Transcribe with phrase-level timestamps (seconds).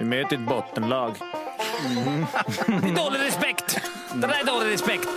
[0.00, 1.14] Vi möter ett bottenlag.
[1.86, 2.26] Mm.
[2.66, 3.78] Det är dålig respekt!
[4.14, 5.08] Det där är dålig respekt.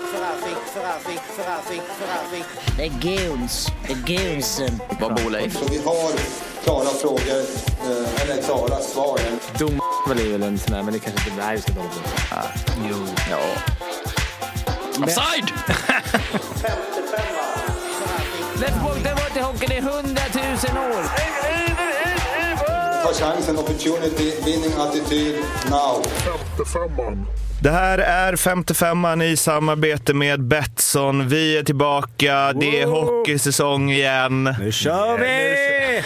[2.77, 3.67] Det är guns.
[3.87, 4.79] Det är gunsen.
[4.99, 5.53] Vad bor Leif?
[5.53, 6.11] Så vi har
[6.63, 7.41] klara frågor,
[7.81, 9.19] eh, eller klara svar.
[9.59, 12.01] Dom väl är väl en sån där, men det kanske inte är så dåligt.
[12.31, 12.43] Ah,
[12.89, 12.95] jo.
[13.31, 13.39] Ja.
[15.03, 15.51] Offside!
[18.55, 21.03] Let's walk the water hockey i hundratusen år.
[23.03, 25.35] Ta chansen, opportunity, winning attityd,
[25.69, 26.01] now.
[27.63, 31.27] Det här är 55an i samarbete med Betsson.
[31.27, 32.53] Vi är tillbaka.
[32.53, 34.55] Det är hockeysäsong igen.
[34.59, 36.01] Nu kör vi!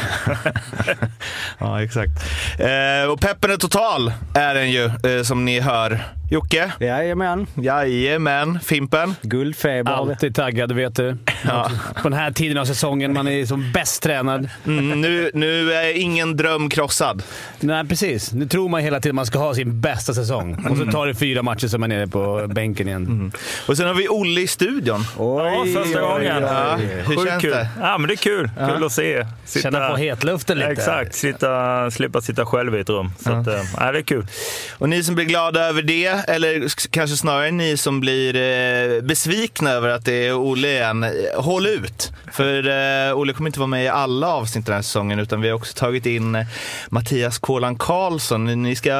[1.59, 2.11] ja, exakt.
[2.59, 5.99] Eh, och peppen är total, är den ju, eh, som ni hör.
[6.29, 6.71] Jocke?
[6.79, 7.47] Jajamän.
[7.55, 8.59] Jajamän.
[8.59, 9.15] Fimpen?
[9.21, 9.91] Guldfeber.
[9.91, 11.17] Alltid taggad, vet du.
[11.45, 11.71] Ja.
[12.01, 14.49] På den här tiden av säsongen, man är som bäst tränad.
[14.65, 17.23] Mm, nu, nu är ingen dröm krossad.
[17.59, 18.33] Nej, precis.
[18.33, 20.65] Nu tror man hela tiden man ska ha sin bästa säsong.
[20.69, 23.05] Och så tar det fyra matcher så man är nere på bänken igen.
[23.05, 23.31] Mm.
[23.67, 25.03] Och sen har vi Olle i studion.
[25.17, 26.43] Oj, Ja, första gången.
[26.43, 27.51] Ja, hur Sjukt känns kul.
[27.51, 27.69] det?
[27.81, 28.49] Ja, men det är kul.
[28.69, 29.25] Kul att se.
[29.45, 30.71] Sitta, Känna på hetluften lite.
[30.71, 31.15] Exakt.
[31.15, 33.11] Sitta, slippa sitta själv i ett rum.
[33.19, 34.27] Så att, äh, ja, det är kul.
[34.77, 39.71] Och ni som blir glada över det, eller kanske snarare ni som blir eh, besvikna
[39.71, 42.11] över att det är Olle igen, eh, håll ut.
[42.31, 42.67] För
[43.09, 45.55] eh, Olle kommer inte vara med i alla avsnitt den här säsongen, utan vi har
[45.55, 46.45] också tagit in eh,
[46.89, 48.63] Mattias Kolan Karlsson.
[48.63, 48.93] Ni ska,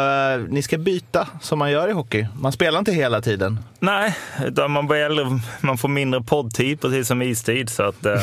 [0.50, 2.27] ni ska byta som man gör i hockey.
[2.39, 3.59] Man spelar inte hela tiden.
[3.80, 5.25] Nej, utan man blir äldre,
[5.61, 7.69] man får mindre poddtid, precis som istid.
[7.69, 8.13] Så att, äh,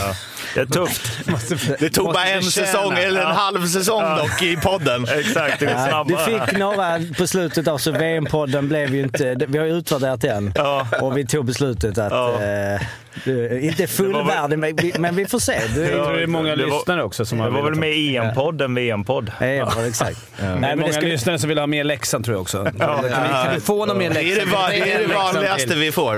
[0.54, 1.12] det är tufft.
[1.80, 2.66] Det tog Måste bara en förtjäna.
[2.66, 3.34] säsong, eller en Ja.
[3.34, 4.16] halv säsong Ja.
[4.16, 5.06] dock, i podden.
[5.18, 6.24] Exakt, det går Ja, snabbare.
[6.26, 9.36] du fick några på slutet av så VM-podden blev ju inte...
[9.48, 10.86] Vi har ju utvärderat den Ja.
[11.00, 12.12] och vi tog beslutet att...
[12.12, 12.42] Ja.
[12.42, 12.80] Eh,
[13.24, 15.60] du, inte fullvärdig, vi- men vi får se.
[15.74, 17.64] Du, Jag tror det är många Det var- lyssnare också som Det har var väl
[17.64, 19.32] velat- mer EM-podd än VM-podd.
[19.40, 20.18] Ja, ja, exakt.
[20.36, 22.42] Det är Nej, men många det ska, lyssnare som vill ha mer Leksand tror jag
[22.42, 22.72] också.
[22.78, 23.02] Ja.
[23.44, 24.44] Kan vi få någon mer Det är det,
[24.84, 26.14] det, är det vanligaste vi får.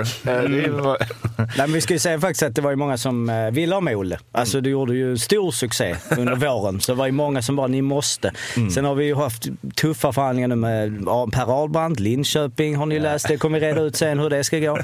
[0.48, 0.97] Det va-
[1.38, 3.75] nej, men vi ska ju säga faktiskt att det var ju många som eh, ville
[3.75, 4.19] ha med Olle.
[4.32, 6.81] Alltså du gjorde ju stor succé under våren.
[6.81, 8.32] Så det var ju många som bara, ni måste.
[8.75, 9.42] Sen har vi ju haft
[9.76, 13.28] tuffa förhandlingar nu med ja, Per Ahlbrand, Linköping har ni läst.
[13.28, 14.78] Det kommer vi reda ut sen hur det ska gå.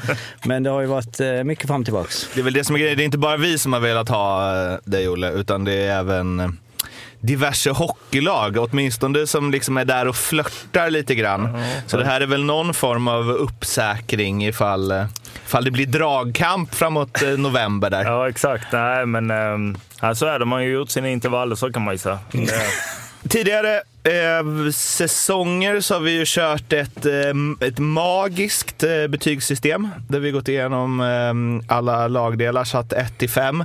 [0.45, 2.35] Men det har ju varit eh, mycket fram och tillbaks.
[2.35, 2.97] Det är väl det som är grejen.
[2.97, 5.99] Det är inte bara vi som har velat ha eh, dig Olle, utan det är
[5.99, 6.49] även eh,
[7.21, 11.59] diverse hockeylag, åtminstone som liksom är där och flörtar lite grann.
[11.87, 15.05] Så det här är väl någon form av uppsäkring ifall, eh,
[15.47, 18.05] ifall det blir dragkamp framåt november där.
[18.05, 18.73] Ja, exakt.
[18.73, 20.45] Nej, men ja, så är det.
[20.45, 22.19] Man har ju gjort sina intervaller, så kan man ju säga.
[23.29, 30.21] Tidigare eh, säsonger så har vi ju kört ett, eh, ett magiskt eh, betygssystem där
[30.21, 33.65] vi gått igenom eh, alla lagdelar, satt 1 till 5.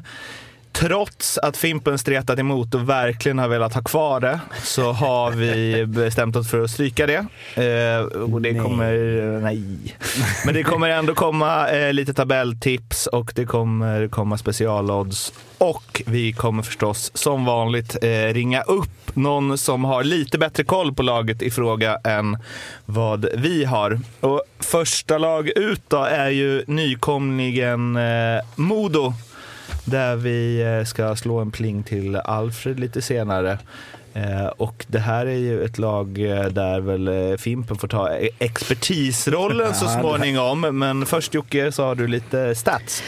[0.79, 5.85] Trots att Fimpen stretat emot och verkligen har velat ha kvar det så har vi
[5.85, 7.25] bestämt oss för att stryka det.
[7.63, 8.61] Eh, och det Nej.
[8.61, 8.93] kommer,
[9.41, 9.97] nej.
[10.45, 15.33] Men det kommer ändå komma eh, lite tabelltips och det kommer komma specialodds.
[15.57, 20.93] Och vi kommer förstås som vanligt eh, ringa upp någon som har lite bättre koll
[20.93, 22.37] på laget i fråga än
[22.85, 23.99] vad vi har.
[24.19, 29.13] Och första lag ut då är ju nykomlingen eh, Modo
[29.87, 33.57] där vi eh, ska slå en pling till Alfred lite senare.
[34.13, 38.29] Eh, Och det här är ju ett lag eh, där väl Fimpen får ta e-
[38.39, 40.61] expertisrollen så småningom.
[40.61, 43.03] Men först Jocke så har du lite stats.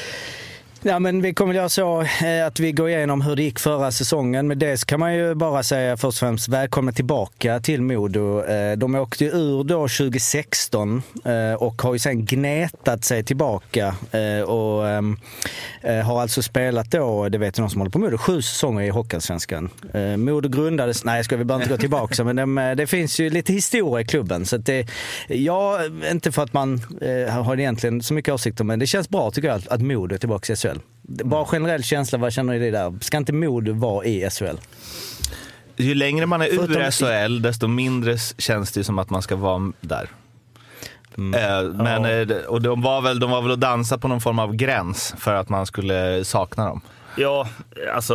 [0.84, 3.91] Ja, men vi kommer göra så eh, att vi går igenom hur det gick förra
[3.91, 4.47] säsongen.
[4.47, 8.44] Men dels kan man ju bara säga först och främst välkomna tillbaka till Modo.
[8.44, 13.95] Eh, De åkte ju ur då 2016 eh, och har ju sen gnetat sig tillbaka
[14.47, 14.84] och
[16.06, 18.90] har alltså spelat då, det vet ju någon som håller på Modo, sju säsonger i
[18.90, 19.69] Hockeyallsvenskan.
[20.17, 23.29] Modo grundades, nej jag ska vi behöver inte gå tillbaka, men de, det finns ju
[23.29, 24.46] lite historia i klubben.
[24.46, 24.88] Så det,
[25.28, 25.79] ja,
[26.11, 26.81] inte för att man
[27.29, 30.19] har egentligen så mycket åsikter, men det känns bra tycker jag att, att Modo är
[30.19, 30.78] tillbaka i SHL.
[31.01, 32.94] Bara generell känsla, vad känner ni där?
[33.01, 34.57] Ska inte Modo vara i SHL?
[35.78, 39.35] Ju längre man är Förutom- ur SHL, desto mindre känns det som att man ska
[39.35, 40.09] vara där.
[41.17, 44.40] Eh, Men, eh, och de var, väl, de var väl att dansa på någon form
[44.40, 46.82] av gräns för att man skulle sakna dem.
[47.17, 47.47] Ja,
[47.96, 48.14] alltså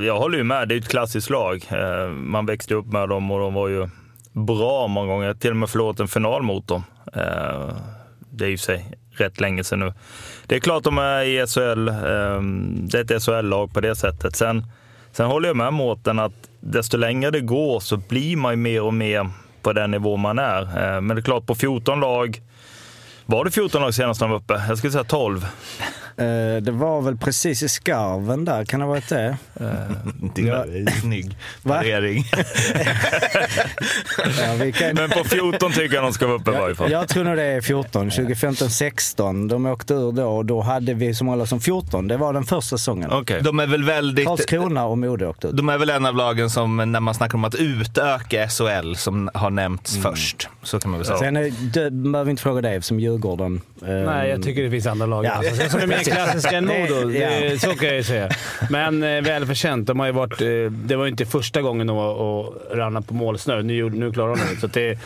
[0.00, 0.68] jag håller ju med.
[0.68, 1.66] Det är ett klassiskt lag.
[1.70, 3.88] Eh, Man växte upp med dem och de var ju
[4.32, 5.26] bra många gånger.
[5.26, 6.84] Jag har till och med förlorat en final mot dem.
[8.30, 9.92] Det är ju sig rätt länge sedan nu.
[10.46, 11.88] Det är klart de är i SHL.
[11.88, 14.36] Ehm, det är ett SHL-lag på det sättet.
[14.36, 14.66] Sen,
[15.12, 18.82] sen håller jag med Mårten att desto längre det går så blir man ju mer
[18.82, 19.30] och mer
[19.62, 20.62] på den nivå man är.
[20.62, 22.40] Eh, men det är klart, på 14 lag
[23.26, 24.62] var det 14 lag senast de var uppe?
[24.68, 25.46] Jag skulle säga 12.
[26.16, 29.36] Eh, det var väl precis i skarven där, kan det ha varit det?
[30.34, 32.24] Det är snygg parering.
[34.38, 34.94] Ja, kan...
[34.94, 36.90] Men på 14 tycker jag de ska vara uppe i varje fall.
[36.90, 39.48] Jag tror nog det är 14, 2015-16.
[39.48, 42.08] De åkte ur då och då hade vi som håller som 14.
[42.08, 43.10] Det var den första säsongen.
[43.12, 43.40] Okej.
[43.42, 44.26] De är väl väldigt...
[44.26, 45.56] Karlskrona och Modo åkte ut.
[45.56, 49.30] De är väl en av lagen som, när man snackar om att utöka SHL, som
[49.34, 50.48] har nämnts först.
[50.62, 51.18] Så kan man väl säga.
[51.18, 53.60] Sen är, det behöver vi inte fråga dig som Djurgården.
[53.82, 55.42] Eh, Nej, jag tycker det finns andra lag Ja.
[56.10, 57.08] Är klassiska Modo.
[57.08, 58.28] Det, så kan jag ju säga.
[58.70, 59.86] Men eh, välförtjänt.
[59.86, 61.96] De har ju varit, eh, det var ju inte första gången de
[62.70, 63.62] rann på målsnö.
[63.62, 64.60] Nu, nu klarar de det.
[64.60, 64.98] Så att det.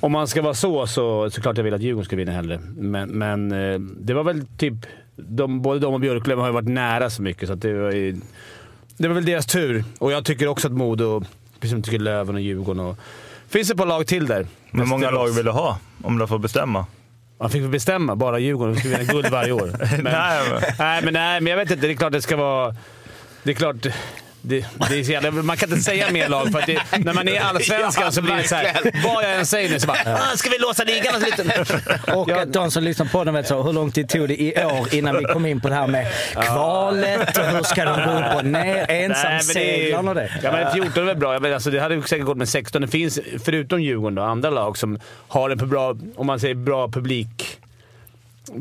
[0.00, 2.60] Om man ska vara så, så såklart jag vill att Djurgården ska vinna hellre.
[2.76, 4.74] Men, men eh, det var väl typ...
[5.16, 7.92] De, både de och Björklöven har ju varit nära så mycket, så att det var
[7.92, 8.20] ju,
[8.96, 9.84] Det var väl deras tur.
[9.98, 11.20] Och jag tycker också att Modo,
[11.60, 12.98] precis som jag tycker Löven och Djurgården och...
[13.48, 14.46] Finns det ett par lag till där?
[14.70, 15.78] Hur många lag vill du ha?
[16.02, 16.86] Om du får bestämma.
[17.42, 18.16] Man fick väl bestämma.
[18.16, 18.74] Bara Djurgården.
[18.74, 19.72] De skulle vinna guld varje år.
[20.02, 20.12] Men-
[20.78, 21.86] nej, men, nej, men jag vet inte.
[21.86, 22.74] Det är klart det ska vara...
[23.42, 23.86] Det är klart...
[24.44, 27.14] Det, det är så jävla, man kan inte säga mer lag, för att det, när
[27.14, 29.02] man är allsvenskan så blir det så här.
[29.04, 31.14] Vad jag än säger nu så bara "Ah, “Ska vi låsa ligan?”
[32.16, 32.20] och.
[32.20, 34.64] Och att de som lyssnar på den vet så, hur lång tid tog det i
[34.64, 38.18] år innan vi kom in på det här med kvalet och hur ska de gå
[38.18, 40.30] upp och ner, ensamseglaren och det.
[40.42, 41.32] Ja, men 14 är väl bra.
[41.32, 42.82] Jag vet, alltså, det hade säkert gått med 16.
[42.82, 44.98] Det finns, förutom Djurgården, då, andra lag som
[45.28, 47.58] har en bra, om man säger bra publik,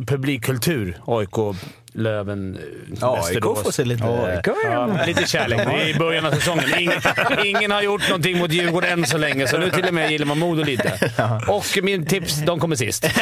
[0.07, 0.98] publikkultur.
[1.06, 1.56] AIK,
[1.94, 2.58] Löven,
[3.02, 3.64] AIK Västerås.
[3.64, 4.04] får se lite...
[4.04, 5.58] AIK Ja, lite kärlek.
[5.66, 6.64] Det är i början av säsongen.
[6.80, 7.02] Ingen,
[7.46, 10.26] ingen har gjort någonting mot Djurgården än så länge, så nu till och med gillar
[10.26, 11.12] man Modo lite.
[11.48, 13.06] Och min tips, de kommer sist.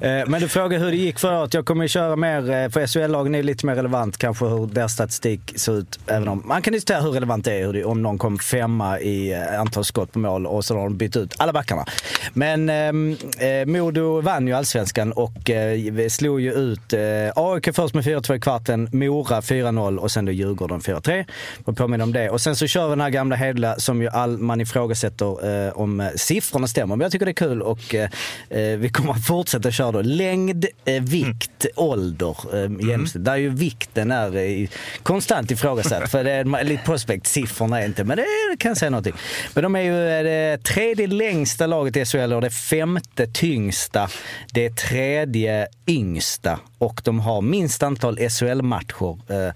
[0.00, 1.54] Eh, Men du frågar hur det gick förra året.
[1.54, 5.40] Jag kommer köra mer, eh, för SHL-lagen är lite mer relevant kanske hur deras statistik
[5.56, 5.98] ser ut.
[6.06, 9.00] Även om man kan diskutera hur relevant det är hur det, om någon kom femma
[9.00, 11.84] i eh, antal skott på mål och så har de bytt ut alla backarna.
[12.32, 17.94] Men ehm, eh, Modo vann ju allsvenskan och eh, slog ju ut eh, AIK först
[17.94, 21.24] med 4-2 i kvarten, Mora 4-0 och sen då Djurgården 4-3.
[21.66, 22.30] Jag påminner om det.
[22.30, 25.72] Och sen så kör vi den här gamla hedliga som ju all, man ifrågasätter eh,
[25.72, 26.96] om eh, siffrorna stämmer.
[26.96, 28.10] Men jag tycker det är kul och eh,
[28.50, 30.02] eh, vi kommer att fortsätta köra då.
[30.02, 33.24] Längd, eh, vikt, ålder, eh, genomsnitt.
[33.24, 34.68] Där är ju vikten är eh,
[35.02, 36.10] konstant ifrågasatt.
[36.10, 38.24] för det är lite prospect, siffrorna är inte, men det
[38.58, 39.14] kan säga någonting.
[39.54, 39.92] Men de är ju
[40.24, 44.08] det tredje längsta laget i SHL och det femte tyngsta.
[44.52, 49.52] Det tredje yngsta och de har minst antal SHL-matcher eh,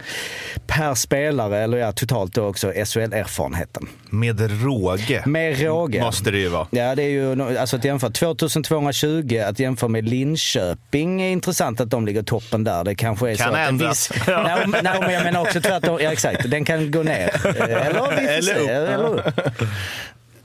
[0.67, 3.87] per spelare, eller ja, totalt då också SHL-erfarenheten.
[4.09, 5.23] Med råge.
[5.25, 6.01] Med råge.
[6.01, 6.67] Måste det ju vara.
[6.71, 11.89] Ja, det är ju alltså att jämföra 2220, att jämföra med Linköping är intressant att
[11.89, 12.83] de ligger toppen där.
[12.83, 14.11] Det kanske är Kan så att en ändras.
[14.11, 14.21] viss...
[14.27, 15.97] nej, men- jag menar också tvärtom.
[16.01, 16.49] Ja, exakt.
[16.51, 17.29] Den kan gå ner.
[17.45, 18.69] Eh, Eller Eller upp.
[18.69, 19.61] Eller upp.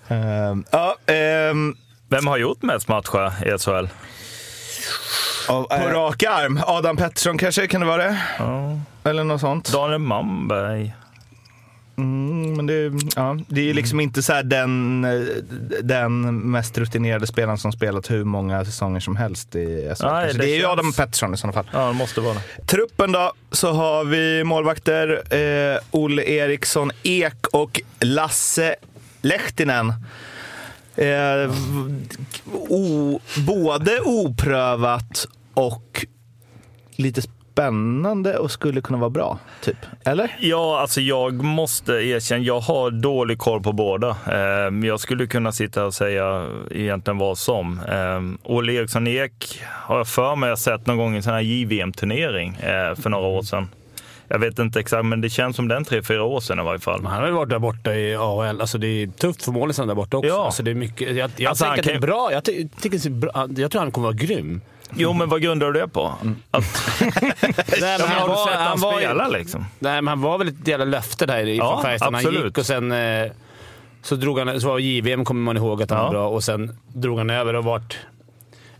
[0.09, 1.77] Ehm, ja, ehm,
[2.09, 3.87] Vem har gjort mest matcher i SHL?
[5.49, 6.61] Och, på eh, rak arm.
[6.67, 8.19] Adam Pettersson kanske, kan det vara det?
[8.39, 8.79] Ja.
[9.11, 9.73] Eller något sånt.
[9.73, 10.95] Daniel Malmberg.
[11.97, 15.21] Mm, men det, ja, det är ju liksom inte så här den, eh,
[15.83, 20.07] den mest rutinerade spelaren som spelat hur många säsonger som helst i SHL.
[20.07, 21.71] Det det är ju Adam Pettersson i sådana fall.
[21.73, 22.67] Ja, det måste vara det.
[22.67, 28.77] Truppen då, så har vi målvakter eh, Olle Eriksson Ek och Lasse
[29.23, 29.93] Lehtinen.
[30.97, 31.51] Eh,
[32.69, 36.07] o, både oprövat och
[36.97, 37.23] lite
[37.55, 39.77] spännande och skulle kunna vara bra, typ.
[40.05, 40.37] Eller?
[40.41, 44.09] Ja, alltså jag måste erkänna, jag har dålig koll på båda.
[44.09, 47.81] Eh, men jag skulle kunna sitta och säga egentligen vad som.
[47.81, 51.33] Eh, Olle Eriksson Ek har jag för mig jag sett någon gång i en sån
[51.33, 53.69] här JVM-turnering eh, för några år sedan.
[54.29, 56.81] Jag vet inte exakt, men det känns som den tre, fyra år sedan i varje
[56.81, 57.05] fall.
[57.05, 58.61] Han har ju varit där borta i AHL.
[58.61, 60.29] Alltså det är tufft för målisen där borta också.
[60.29, 60.45] Ja.
[60.45, 62.33] Alltså det är mycket, jag jag Alltså, tänker han att det är bra.
[62.33, 63.49] Jag, ty- tycker bra.
[63.57, 64.61] jag tror han kommer vara grym.
[64.97, 66.07] Jo, men vad grundar du det på?
[66.51, 66.65] Att,
[67.01, 67.41] Nej, men
[67.81, 69.65] men har du sett han, var spela liksom?
[69.79, 72.67] Nej, men han var väl ett jävla löfte där i Ja, Färjestad han gick och
[72.67, 73.31] sen eh,
[74.03, 76.05] så drog han, så var JVM kommer man ihåg att han Ja.
[76.05, 77.99] var bra och sen drog han över och vart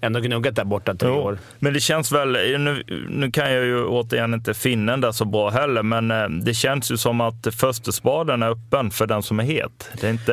[0.05, 1.39] ändå gnuggat där borta tre år.
[1.59, 5.25] Men det känns väl, nu, nu kan jag ju återigen inte finna den där så
[5.25, 9.23] bra heller, men eh, det känns ju som att första spaden är öppen för den
[9.23, 9.91] som är het.
[10.01, 10.33] Det är inte,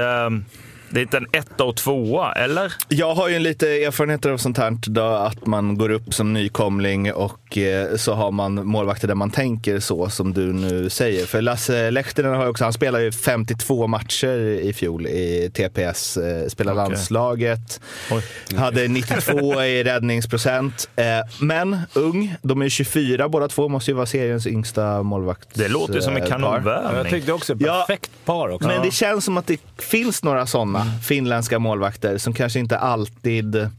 [0.90, 2.74] det är inte en etta och tvåa, eller?
[2.88, 7.14] Jag har ju lite erfarenheter av sånt här, då, att man går upp som nykomling
[7.14, 11.26] och eh, så har man målvakter där man tänker så som du nu säger.
[11.26, 16.18] För Lasse Lehtinen har ju också, han spelar ju 52 matcher i fjol i TPS,
[16.18, 16.84] eh, spelar Okej.
[16.84, 17.82] landslaget,
[18.12, 18.24] Oj.
[18.58, 20.90] hade 92 i räddningsprocent.
[20.96, 21.06] Eh,
[21.42, 25.50] men ung, de är 24 båda två, måste ju vara seriens yngsta målvakt.
[25.54, 26.30] Det låter ju som en par.
[26.30, 27.12] Jag kanonvärvning.
[27.14, 27.86] tyckte också Ja.
[27.88, 28.68] perfekt par också.
[28.68, 33.70] Men det känns som att det finns några sådana finländska målvakter som kanske inte alltid...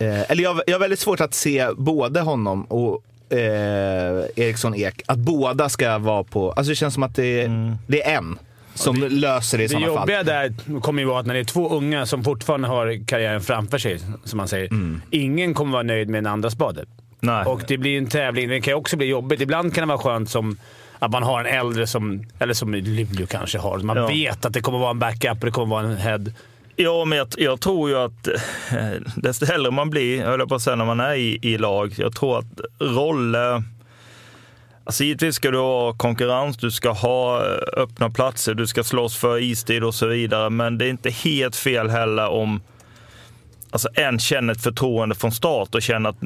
[0.00, 3.02] Eh, eller jag, jag har väldigt svårt att se både honom och
[3.36, 7.74] eh, Eriksson Ek, att båda ska vara på, alltså det känns som att det, Mm.
[7.86, 8.38] det är en
[8.74, 9.96] som löser det i Det sådana fall.
[9.96, 13.40] jobbiga där kommer ju vara att när det är två unga som fortfarande har karriären
[13.40, 14.68] framför sig, som man säger.
[15.10, 16.84] Ingen kommer vara nöjd med en andra spade.
[17.20, 17.44] Nej.
[17.44, 18.48] Och det blir en tävling.
[18.48, 19.40] Det kan ju också bli jobbigt.
[19.40, 20.56] Ibland kan det vara skönt som
[20.98, 23.78] att man har en äldre som, eller som Luleå kanske har.
[23.78, 24.06] Man Ja.
[24.06, 26.24] vet att det kommer vara en backup och det kommer vara en head.
[26.82, 28.28] Ja, men jag, jag tror ju att
[28.72, 31.58] eh, desto hellre man blir, höll jag på att säga, när man är i, i
[31.58, 31.94] lag.
[31.96, 33.62] Jag tror att roller...
[34.84, 39.16] Alltså givetvis ska du ha konkurrens, du ska ha eh, öppna platser, du ska slåss
[39.16, 40.50] för istid och så vidare.
[40.50, 42.60] Men det är inte helt fel heller om
[43.70, 46.18] alltså en känner ett förtroende från start och känner att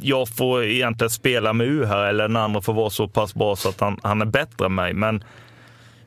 [0.00, 3.56] jag får egentligen spela med U här eller den andra får vara så pass bra
[3.56, 4.92] så att han, han är bättre än mig.
[4.92, 5.24] Men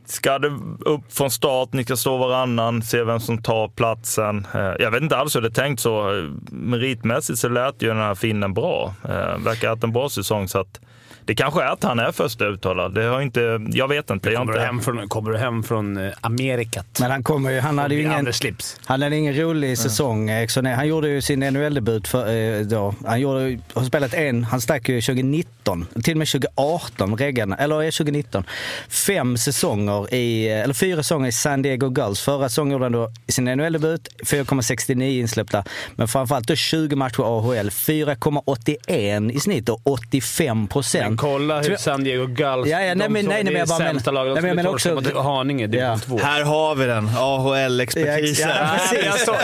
[0.06, 0.48] Ska det
[0.80, 4.48] upp från start, ni ska stå varannan, se vem som tar platsen.
[4.54, 6.18] Eh, jag vet inte alls hur det är tänkt så.
[6.18, 8.94] Eh, meritmässigt så lät ju den här finnen bra.
[9.04, 10.80] Eh, verkar ha haft en bra säsong så att
[11.26, 12.94] det kanske är att han är första uttalad.
[12.94, 14.30] Det har inte, jag vet inte.
[14.30, 16.98] Jag Kommer du inte hem från, kommer du hem från eh, Amerikat?
[17.00, 18.80] Men han kommer ju, han hade ju ingen, slips.
[18.86, 20.30] han hade ingen rolig säsong.
[20.30, 20.66] Eriksson.
[20.66, 22.96] Han gjorde ju sin NHL-debut för, eh, då.
[23.06, 27.84] Han gjorde, har spelat en, han stack ju 2019, till och med 2018, reggarna, eller
[27.84, 28.44] är 2019.
[28.90, 32.22] Fem säsonger i, eller fyra säsonger i San Diego Gulls.
[32.22, 35.64] Förra säsongen gjorde han då sin NHL-debut, 4,69 insläppta.
[35.96, 41.15] Men framförallt då 20 matcher AHL, 4,81 i snitt och 85 procent.
[41.16, 42.68] Men kolla hur San Diego Gulls...
[42.70, 44.34] Ja, ja, nej, de men- nej, nej, det men är jag bara men- sämsta laget.
[44.34, 46.00] nej, De men skulle också- torska mot Haninge, division Ja.
[46.00, 46.20] 2.
[46.24, 48.50] Här har vi den, AHL-expertisen.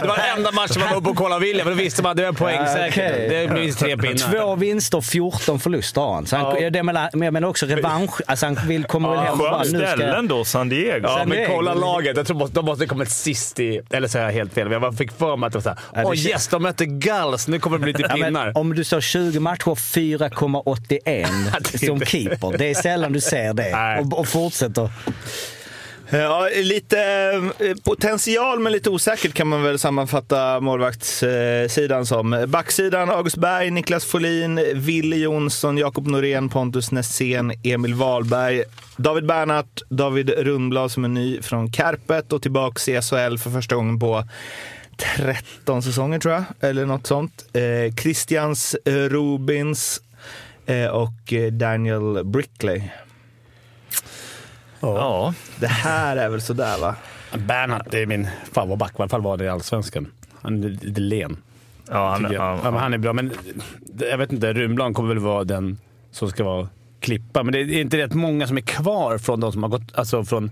[0.02, 2.18] Det var enda matchen man var uppe och kollade William, för då visste man att
[2.18, 3.30] det var poängsäkert.
[3.30, 4.32] Det blir tre pinnar.
[4.32, 6.26] Två vinster, 14 förluster har han.
[6.26, 8.22] Så han det men jag menar också revansch.
[8.28, 11.08] Alltså han vill, kommer väl hem och bara, Skönt ställen då, San Diego.
[11.08, 12.18] Ja, men kolla laget.
[12.18, 13.82] Jag tror de måste ha kommit sist i...
[13.92, 14.70] Eller så är jag helt fel.
[14.70, 15.78] Men jag fick för mig att det var såhär.
[15.94, 17.48] Det Åh känns- yes, de mötte Gulls.
[17.48, 18.58] Nu kommer det bli lite men pinnar.
[18.58, 21.28] om du står 20 matcher, 4,81 det är
[21.68, 22.58] som inte- keeper.
[22.58, 24.00] Det är sällan du ser det.
[24.02, 24.90] Och, och fortsätter.
[26.14, 27.00] Ja, lite
[27.60, 32.46] eh, potential men lite osäkert kan man väl sammanfatta målvaktssidan som.
[32.48, 38.64] Backsidan August Berg, Niklas Folin, Wille Jonsson, Jakob Norén, Pontus Nässén, Emil Wahlberg,
[38.98, 43.76] David Bernhardt, David Rundblad som är ny från Kärpet och tillbaks i SHL för första
[43.76, 44.24] gången på
[45.16, 47.46] 13 säsonger tror jag, eller något sånt.
[47.54, 50.02] Eh, Christians Rubins
[50.92, 52.82] och eh, Daniel Brickley.
[54.80, 56.96] Ja, Det här är väl sådär va?
[57.38, 58.92] Bernhardt är min favoritback.
[58.92, 60.12] I alla fall var det i Allsvenskan.
[60.42, 61.38] Han är lite len.
[61.90, 63.32] ja, han, ja, Ja, han är bra, men
[64.00, 64.54] jag vet inte.
[64.54, 65.78] Rundblad kommer väl vara den
[66.12, 66.68] som ska vara
[67.00, 67.44] klippa.
[67.44, 69.96] Men det är inte rätt många som är kvar från de som har gått...
[69.96, 70.52] Alltså från,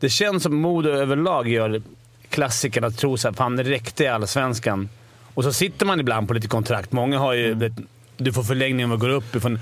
[0.00, 1.82] det känns som Modo överlag gör
[2.28, 4.88] klassikerna att tro att fan det räckte i Allsvenskan.
[5.34, 6.92] Och så sitter man ibland på lite kontrakt.
[6.92, 7.54] Många har ju...
[7.54, 7.72] vet,
[8.16, 9.58] Du får förlängning om du går upp ifrån...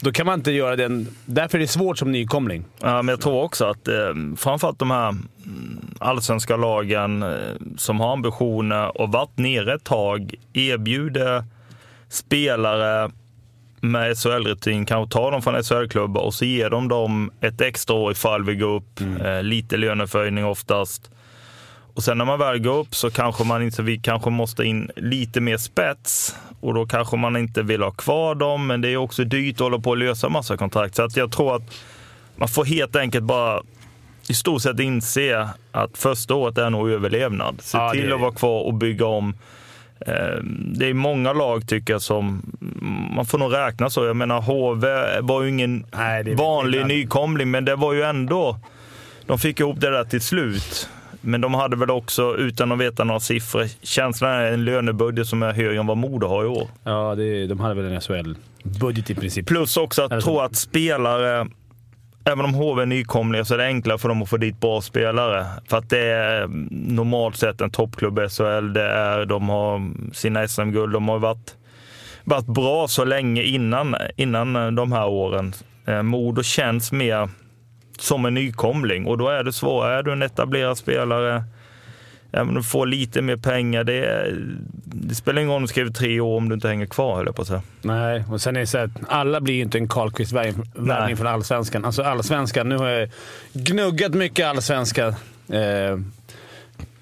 [0.00, 1.08] Då kan man inte göra den...
[1.24, 2.64] Därför är det svårt som nykomling.
[2.80, 3.94] Ja, men jag tror också att eh,
[4.36, 7.30] framförallt de här mm, allsvenska lagen eh,
[7.76, 11.44] som har ambitioner och varit nere ett tag erbjuder
[12.08, 13.10] spelare
[13.80, 18.12] med SHL-rutin, kanske ta dem från SHL-klubbar och så ger de dem ett extra år
[18.12, 19.00] ifall vi går upp.
[19.24, 21.10] Eh, lite löneförhöjning oftast.
[21.94, 24.90] Och sen när man väl går upp så kanske man inte, vi kanske måste in
[24.96, 28.96] lite mer spets och då kanske man inte vill ha kvar dem, men det är
[28.96, 30.94] också dyrt att hålla på och lösa massa kontrakt.
[30.94, 31.62] Så att jag tror att
[32.36, 33.62] man får helt enkelt bara
[34.28, 37.56] i stort sett inse att första året är nog överlevnad.
[37.62, 39.34] Se Ja, det till är- att vara kvar och bygga om.
[40.06, 40.14] Eh,
[40.76, 42.42] Det är många lag tycker jag som,
[43.16, 44.04] man får nog räkna så.
[44.04, 44.86] Jag menar HV
[45.20, 48.58] var ju ingen Nej, det vanlig det nykomling, men det var ju ändå,
[49.26, 50.88] de fick ihop det där till slut.
[51.26, 55.42] Men de hade väl också, utan att veta några siffror, känslan är en lönebudget som
[55.42, 56.68] är högre än vad Modo har i år.
[56.84, 59.46] Ja, det, de hade väl en SHL-budget i princip.
[59.46, 61.46] Plus också att tro att spelare,
[62.24, 64.80] även om HV är nykomlingar, så är det enklare för dem att få dit bra
[64.80, 65.46] spelare.
[65.68, 68.72] För att det är normalt sett en toppklubb i SHL.
[68.72, 70.92] Det är, de har sina SM-guld.
[70.92, 71.54] De har varit,
[72.24, 75.52] varit bra så länge innan, innan de här åren.
[75.86, 77.28] Eh, Modo känns mer
[78.00, 79.98] som en nykomling och då är det svårare.
[79.98, 81.44] Är du en etablerad spelare,
[82.32, 84.34] även om du får lite mer pengar, det, är,
[84.84, 87.26] det spelar ingen roll om du skriver tre år om du inte hänger kvar, höll
[87.26, 87.62] jag på att säga.
[87.82, 91.84] Nej, och sen är det så att alla blir ju inte en Karlkvist-värvning från Allsvenskan.
[91.84, 93.08] Alltså Allsvenskan, nu har jag
[93.52, 95.06] gnuggat mycket Allsvenska.
[95.48, 95.98] Eh,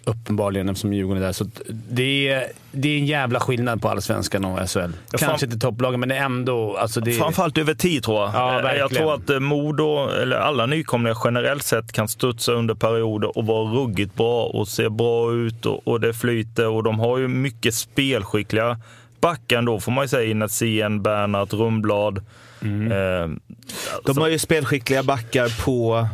[0.05, 1.33] uppenbarligen eftersom Djurgården är där.
[1.33, 4.79] Så att det, är, det är en jävla skillnad på Allsvenskan och SHL.
[5.11, 6.77] Kanske fan- inte topplagen, men det är ändå...
[6.77, 8.31] Alltså det, Framförallt över tid tror jag.
[8.35, 8.89] Ja, Eh, jag verkligen.
[8.89, 13.71] tror att eh, Modo, eller alla nykomlingar generellt sett, kan studsa under perioder och vara
[13.71, 16.69] ruggigt bra och se bra ut och, och det flyter.
[16.69, 18.79] Och de har ju mycket spelskickliga
[19.15, 22.19] mittbacken då får man ju säga Inazien, Bernhardt, Rundblad.
[22.63, 23.31] Eh,
[24.05, 26.09] De har ju spelskickliga backar på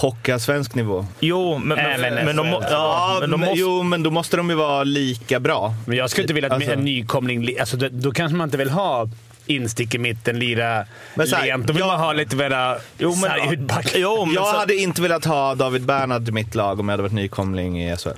[0.00, 1.06] hockeysvensk nivå.
[1.20, 3.60] jo, men, men, Även men, de, må- ja, men de men, måste...
[3.60, 5.74] Jo, men då måste de ju vara lika bra.
[5.86, 7.42] Men jag skulle inte vilja att Alltså- en nykomling...
[7.42, 9.08] li- Alltså, då, då kanske man inte vill ha
[9.46, 11.66] instick i mitten, lira Men här, lent.
[11.66, 13.30] Då vill jag- man ha lite mera Jo, men,
[13.66, 17.02] men Jag så- hade inte velat ha David Bernhard i mitt lag om jag hade
[17.02, 18.08] varit nykomling i SHL.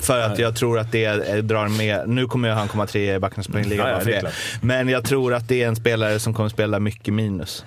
[0.00, 3.46] För att jag tror att det drar med, nu kommer han komma tre i backarnas
[3.46, 4.28] poängliga Ja, ja.
[4.60, 7.64] Men jag tror att det är en spelare som kommer spela mycket minus.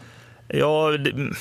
[0.54, 0.92] Ja,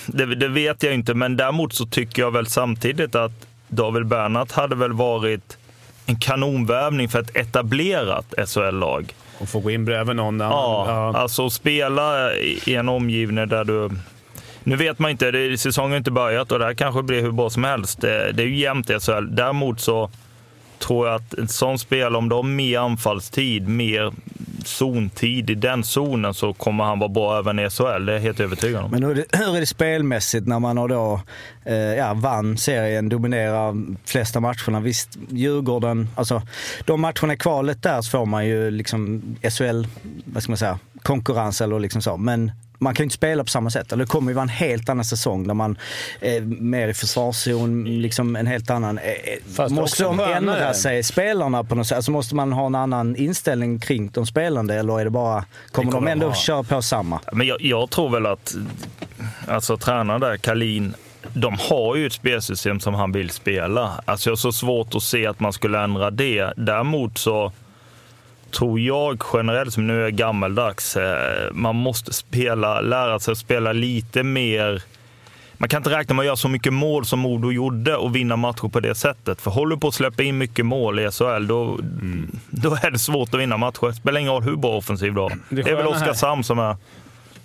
[0.06, 4.52] det, det, vet jag inte, men däremot så tycker jag väl samtidigt att David Bernhardt
[4.52, 5.58] hade väl varit
[6.06, 9.14] en kanonvärvning för ett etablerat SHL-lag.
[9.38, 10.40] Och få gå in bredvid någon.
[10.40, 13.90] Ja, alltså spela i i en omgivning där du...
[14.64, 17.30] Nu vet man inte, det, säsongen har inte börjat och det här kanske blir hur
[17.30, 18.00] bra som helst.
[18.00, 19.26] Det, det är ju jämnt i SHL.
[19.30, 20.10] Däremot så
[20.78, 24.12] tror jag att en sån spelare, om de har mer anfallstid, mer
[24.66, 28.06] zontid i den zonen så kommer han vara bra även i SHL.
[28.06, 28.90] Det är jag helt övertygad om.
[28.90, 31.20] Men hur är, det, hur är det spelmässigt när man har då,
[31.64, 34.80] eh, ja, vann serien, dominerar flesta matcherna?
[34.80, 36.42] Visst, Djurgården, alltså
[36.84, 39.86] de matcherna i kvalet där så får man ju liksom SHL,
[40.24, 42.16] vad ska man säga, konkurrens eller liksom så.
[42.16, 43.92] Men man kan ju inte spela på samma sätt.
[43.92, 45.78] Eller det kommer ju vara en helt annan säsong där man
[46.20, 48.99] är mer i försvarszon, liksom en helt annan...
[48.99, 49.14] eh, eh,
[49.56, 51.96] Fast måste de ändra sig, spelarna på något sätt?
[51.96, 55.92] Alltså måste man ha en annan inställning kring de spelande eller är det bara, kommer,
[55.92, 57.20] kommer de ändå de köra på samma?
[57.32, 58.56] Men jag, jag tror väl att
[59.49, 60.94] alltså, tränaren där, Kalin,
[61.34, 64.02] de har ju ett spelsystem som han vill spela.
[64.04, 66.52] Alltså, jag har så svårt att se att man skulle ändra det.
[66.56, 67.52] Däremot så
[68.50, 73.73] tror jag generellt, som nu är gammeldags, eh, man måste spela, lära sig att spela
[73.73, 74.83] lite mer
[75.61, 78.37] man kan inte räkna med att göra så mycket mål som Modo gjorde och vinna
[78.37, 79.40] matcher på det sättet.
[79.40, 81.78] För håller du på att släppa in mycket mål i SHL, då,
[82.50, 83.87] då är det svårt att vinna matcher.
[83.87, 85.33] Det spelar ingen roll hur bra offensiv du har.
[85.49, 86.76] Det Det är väl Oskarshamn som är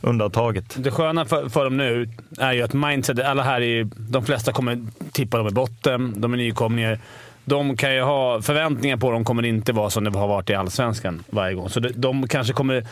[0.01, 0.75] undantaget.
[0.77, 4.51] Det sköna för, för dem nu är ju att mindset, alla här är, de flesta
[4.51, 6.13] kommer tippa dem i botten.
[6.17, 6.99] De är nykomlingar.
[7.45, 10.53] De kan ju ha förväntningar på dem kommer inte vara som det har varit i
[10.53, 11.69] Allsvenskan varje gång.
[11.69, 12.85] Så de, de kanske kommer...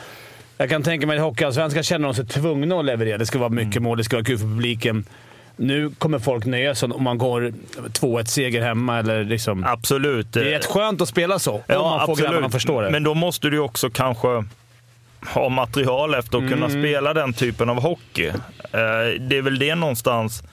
[0.57, 3.17] Jag kan tänka mig att Hockeyallsvenskan känner de sig tvungna att leverera.
[3.17, 5.05] Det ska vara mycket mål, det ska vara kul för publiken.
[5.55, 8.99] Nu kommer folk nöja sig om man går 2-1-seger hemma.
[8.99, 9.63] Eller liksom.
[9.63, 10.33] Absolut.
[10.33, 12.89] Det är rätt skönt att spela så, om man får grabbarna att förstå det.
[12.89, 14.43] Men då måste du också kanske
[15.33, 16.81] ha material efter att kunna Mm.
[16.81, 18.27] spela den typen av hockey.
[18.27, 18.33] Eh,
[19.19, 20.43] Det är väl det någonstans.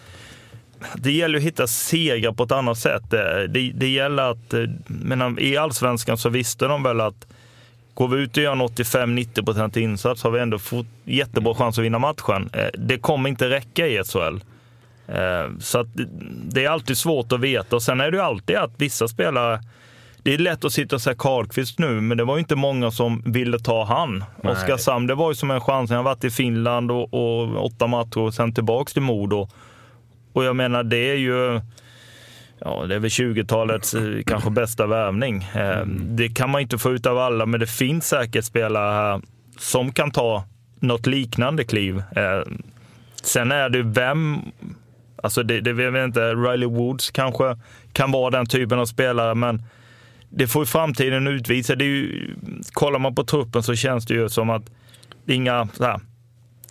[0.95, 3.13] Det gäller att hitta segrar på ett annat sätt.
[3.13, 7.27] Eh, Det, det gäller att, eh, menar, i allsvenskan så visste de väl att
[7.95, 11.85] går vi ut och gör en 85-90% insats har vi ändå fått jättebra chans att
[11.85, 12.51] vinna matchen.
[12.53, 14.41] Eh, Det kommer inte räcka i SHL.
[15.09, 16.09] Eh, Så det-
[16.51, 17.77] det är alltid svårt att veta.
[17.77, 19.61] Och sen är det ju alltid att vissa spelare
[20.23, 22.91] det är lätt att sitta och säga Karlqvist nu, men det var ju inte många
[22.91, 24.25] som ville ta han.
[24.43, 24.53] Nej.
[24.53, 25.91] Oskarshamn, det var ju som en chans.
[25.91, 29.49] Han har varit i Finland och, och åtta matcher och sen tillbaks till Modo.
[30.33, 31.61] Och jag menar, det är ju...
[32.65, 35.49] Ja, det är väl 20-talets eh, kanske bästa värvning.
[35.55, 39.21] Eh, det kan man inte få ut av alla, men det finns säkert spelare här
[39.59, 40.45] som kan ta
[40.81, 42.03] något liknande kliv.
[42.17, 42.43] Eh,
[43.23, 44.39] sen är det vem...
[45.23, 47.59] Alltså det, det jag inte, Riley Woods kanske
[47.93, 49.63] kan vara den typen av spelare, men
[50.29, 51.75] det får ju framtiden utvisa.
[51.75, 52.35] Det är ju,
[52.73, 54.63] kollar man på truppen så känns det ju som att
[55.27, 56.01] inga så här,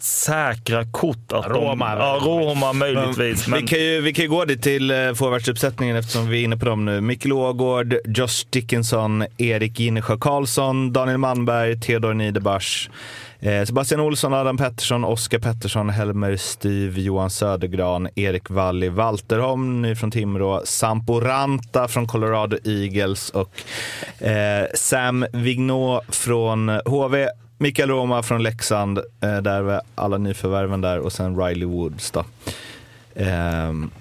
[0.03, 1.33] säkra kort.
[1.33, 1.95] Att Roma.
[1.95, 3.47] De, ja, Roma möjligtvis.
[3.47, 6.43] Men, Vi, kan ju, vi kan ju gå dit till uh, forwardsuppsättningen eftersom vi är
[6.43, 7.01] inne på dem nu.
[7.01, 12.89] Mikkel Ågård, Josh Dickinson, Erik Ginesjö Karlsson, Daniel Malmberg, Theodor Niederbach,
[13.39, 19.95] eh, Sebastian Olsson, Adam Pettersson, Oskar Pettersson, Helmer Styv, Johan Södergran, Erik Walli, Walterholm ny
[19.95, 23.51] från Timrå, Sampo Ranta från Colorado Eagles och
[24.27, 27.27] eh, Sam Vignot från HV.
[27.61, 32.25] Mikael Roma från Leksand, eh, där var alla nyförvärven där och sen Riley Woods då.
[33.15, 33.91] Ehm,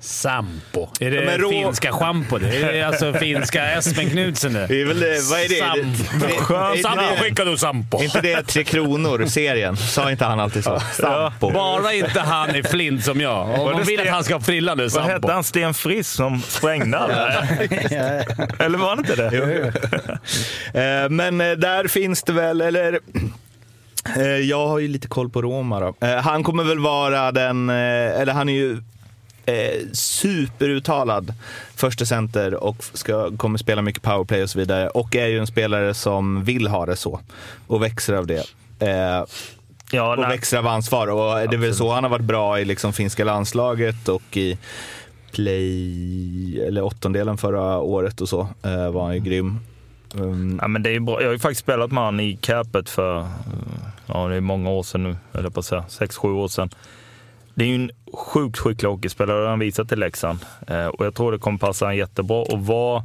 [0.00, 0.88] Sampo.
[1.00, 2.38] Är det rå- finska schampo?
[2.38, 4.66] Det är alltså finska Espen Knutsen det.
[4.66, 5.54] det är väl det, vad är det?
[5.58, 6.26] Sampo.
[6.26, 8.02] Det- det- Sampo, det- skicka du Sampo.
[8.02, 9.76] Inte det Tre Kronor-serien?
[9.76, 10.80] Sa inte han alltid så?
[10.92, 11.50] Sampo.
[11.50, 13.60] Bara inte han är flint som jag.
[13.60, 15.08] Om man vill att Sten- han ska frilla nu, vad Sampo.
[15.10, 15.44] hette han?
[15.44, 17.28] Sten Frisk som sprängde alla?
[18.58, 19.72] Eller var det inte det?
[21.04, 23.00] Eh, Men eh, där finns det väl, eller
[24.16, 26.06] eh, jag har ju lite koll på Roma då.
[26.06, 28.82] Eh, Han kommer väl vara den, eh, eller han är ju
[29.50, 31.34] eh, superuttalad
[31.74, 34.88] första center och ska, kommer spela mycket powerplay och så vidare.
[34.88, 37.20] Och är ju en spelare som vill ha det så
[37.66, 38.44] och växer av det.
[38.78, 39.24] Eh,
[39.92, 41.06] Ja, och växer av ansvar.
[41.06, 44.58] Och det är väl så han har varit bra i liksom finska landslaget och i
[45.32, 49.58] play, eller åttondelen förra året och så eh, var han ju grym.
[50.14, 51.20] Um, Ja, men det är bra.
[51.20, 53.28] Jag har ju faktiskt spelat med han i capet för,
[54.06, 56.70] ja det är många år sedan nu, eller på att säga, sex, sju år sedan.
[57.60, 60.38] Det är ju en sjukt skicklig hockeyspelare, det har han visat i Leksand.
[60.66, 63.02] Eh, och jag tror det kommer passa honom jättebra att vara,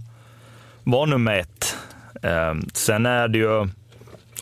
[0.84, 1.78] var nummer ett.
[2.22, 3.72] Eh, sen är det ju, om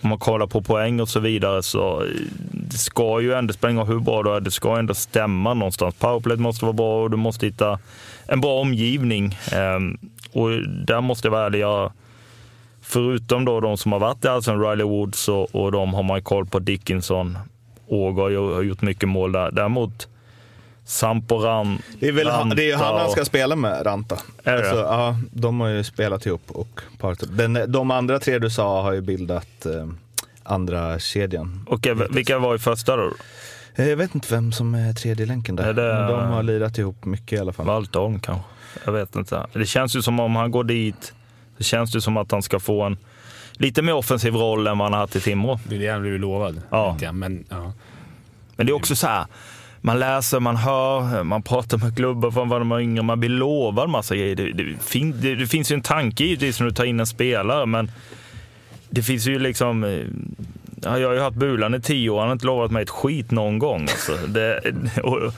[0.01, 2.07] man kollar på poäng och så vidare, så eh,
[2.51, 5.53] det ska ju ändå, spela ingen roll hur bra du är, det ska ändå stämma
[5.53, 5.95] någonstans.
[5.95, 7.79] Powerplayet måste vara bra och du måste hitta
[8.27, 9.37] en bra omgivning.
[9.51, 9.79] Eh,
[10.31, 10.49] och
[10.85, 11.91] där måste jag vara ärlig, jag,
[12.81, 16.17] förutom då de som har varit i Allsvenskan, Riley Woods och, och de har man
[16.17, 16.59] ju koll på.
[16.59, 17.37] Dickinson,
[17.93, 19.51] Ågård har gjort mycket mål där.
[19.51, 20.07] Däremot
[20.85, 23.85] Sampo Ran, det är väl han, det är ju han Ranta han ska spela med,
[23.85, 24.17] Ranta.
[24.43, 24.59] Är det?
[24.59, 26.41] Alltså, ja, de har ju spelat ihop.
[26.47, 26.81] Och.
[27.29, 29.87] Den, de andra tre du sa har ju bildat eh,
[30.43, 31.65] andra kedjan.
[31.85, 33.11] Eh, vilka var i första då?
[33.75, 35.63] Eh, Jag vet inte vem som är tredje länken där.
[35.63, 37.65] Är det- de har lirat ihop mycket i alla fall.
[37.65, 38.43] Valtorn kanske?
[38.85, 39.45] Jag vet inte.
[39.53, 41.13] Det känns ju som om han går dit,
[41.57, 42.97] det känns det som att han ska få en
[43.53, 45.59] lite mer offensiv roll än vad han har haft i Timrå.
[45.63, 46.61] Det är det han blivit lovad.
[46.69, 46.97] Ja.
[47.01, 47.73] jag, Men, ja.
[48.55, 49.25] Men det är också så här,
[49.81, 53.29] man läser, man hör, man pratar med klubbar från vad de var yngre, man blir
[53.29, 54.35] lovad massa grejer.
[54.35, 57.07] Det, det, fin, det, det finns ju en tanke givetvis när du tar in en
[57.07, 57.91] spelare, men
[58.89, 59.83] det finns ju liksom...
[59.83, 59.99] eh,
[60.85, 62.89] Ja, jag har ju haft Bulan i tio år, han har inte lovat mig ett
[62.89, 63.81] skit någon gång.
[63.81, 64.17] Alltså.
[64.27, 64.61] Det,
[65.03, 65.33] och,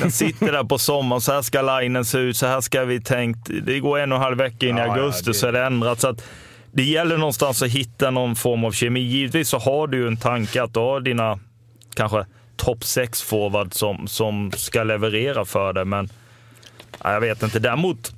[0.00, 3.00] den sitter där på sommaren, så här ska linen se ut, så här ska vi
[3.00, 3.50] tänkt.
[3.62, 5.52] Det går en och en halv vecka in i Ja, ja, augusti det- så är
[5.52, 6.00] det ändrat.
[6.00, 6.24] Så att
[6.72, 9.00] det gäller någonstans att hitta någon form av kemi.
[9.00, 11.38] Givetvis så har du en tanke att du har dina
[11.94, 16.08] kanske topp sex forward som, som ska leverera för det, men
[17.04, 17.58] ja, jag vet inte.
[17.58, 18.12] Däremot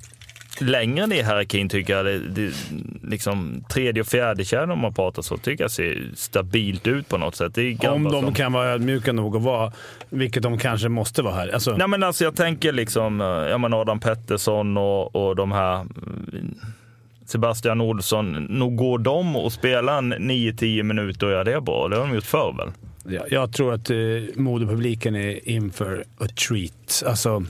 [0.59, 2.53] längre ner i hierarkin tycker jag det, det
[3.03, 7.17] liksom tredje och fjärde kedjan om man pratar så, tycker jag ser stabilt ut på
[7.17, 7.57] något sätt.
[7.87, 9.71] Om de som- kan vara ödmjuka nog att vara,
[10.09, 11.47] vilket de kanske måste vara här.
[11.53, 15.51] Alltså, Nej, men alltså, jag tänker liksom eh, jag menar Adam Pettersson och, och de
[15.51, 16.55] här mm,
[17.25, 18.31] Sebastian Olsson.
[18.49, 21.87] Nog går de och spelar en 9-10 minuter och gör det bra.
[21.87, 22.69] Det har de gjort förr väl?
[23.15, 27.03] jag, jag tror att uh, modepubliken är inför a treat.
[27.05, 27.43] Alltså,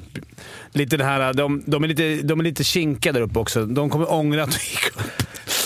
[0.72, 3.66] lite det här, de, de, är lite, de är lite kinkiga där uppe också.
[3.66, 5.12] De kommer ångra att de gick upp.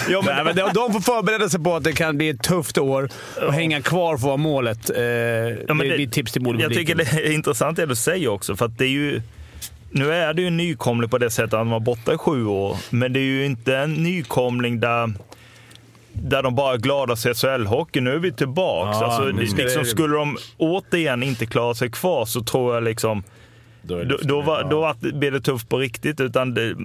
[0.10, 2.43] Ja, men- Nej, men de, de får förbereda sig på att det kan bli ett
[2.43, 3.10] tufft år
[3.48, 4.89] och hänga kvar för att vara målet.
[4.89, 6.98] Eh, Ja, men det är det- mitt tips till Jag modepubliken.
[6.98, 9.22] tycker det är intressant det du säger också, för det är ju
[9.91, 12.45] nu är det ju en nykomling på det sättet att han var borta i sju
[12.45, 15.13] år, men det är ju inte en nykomling där,
[16.13, 18.02] där de bara är glada SHL-hockey.
[18.02, 18.97] Nu är vi tillbaka.
[19.02, 23.23] Ja, alltså, liksom, skulle de återigen inte klara sig kvar så tror jag liksom
[23.82, 26.19] Då det då, för- då, var, då var- blir det tufft på riktigt.
[26.19, 26.75] Utan det,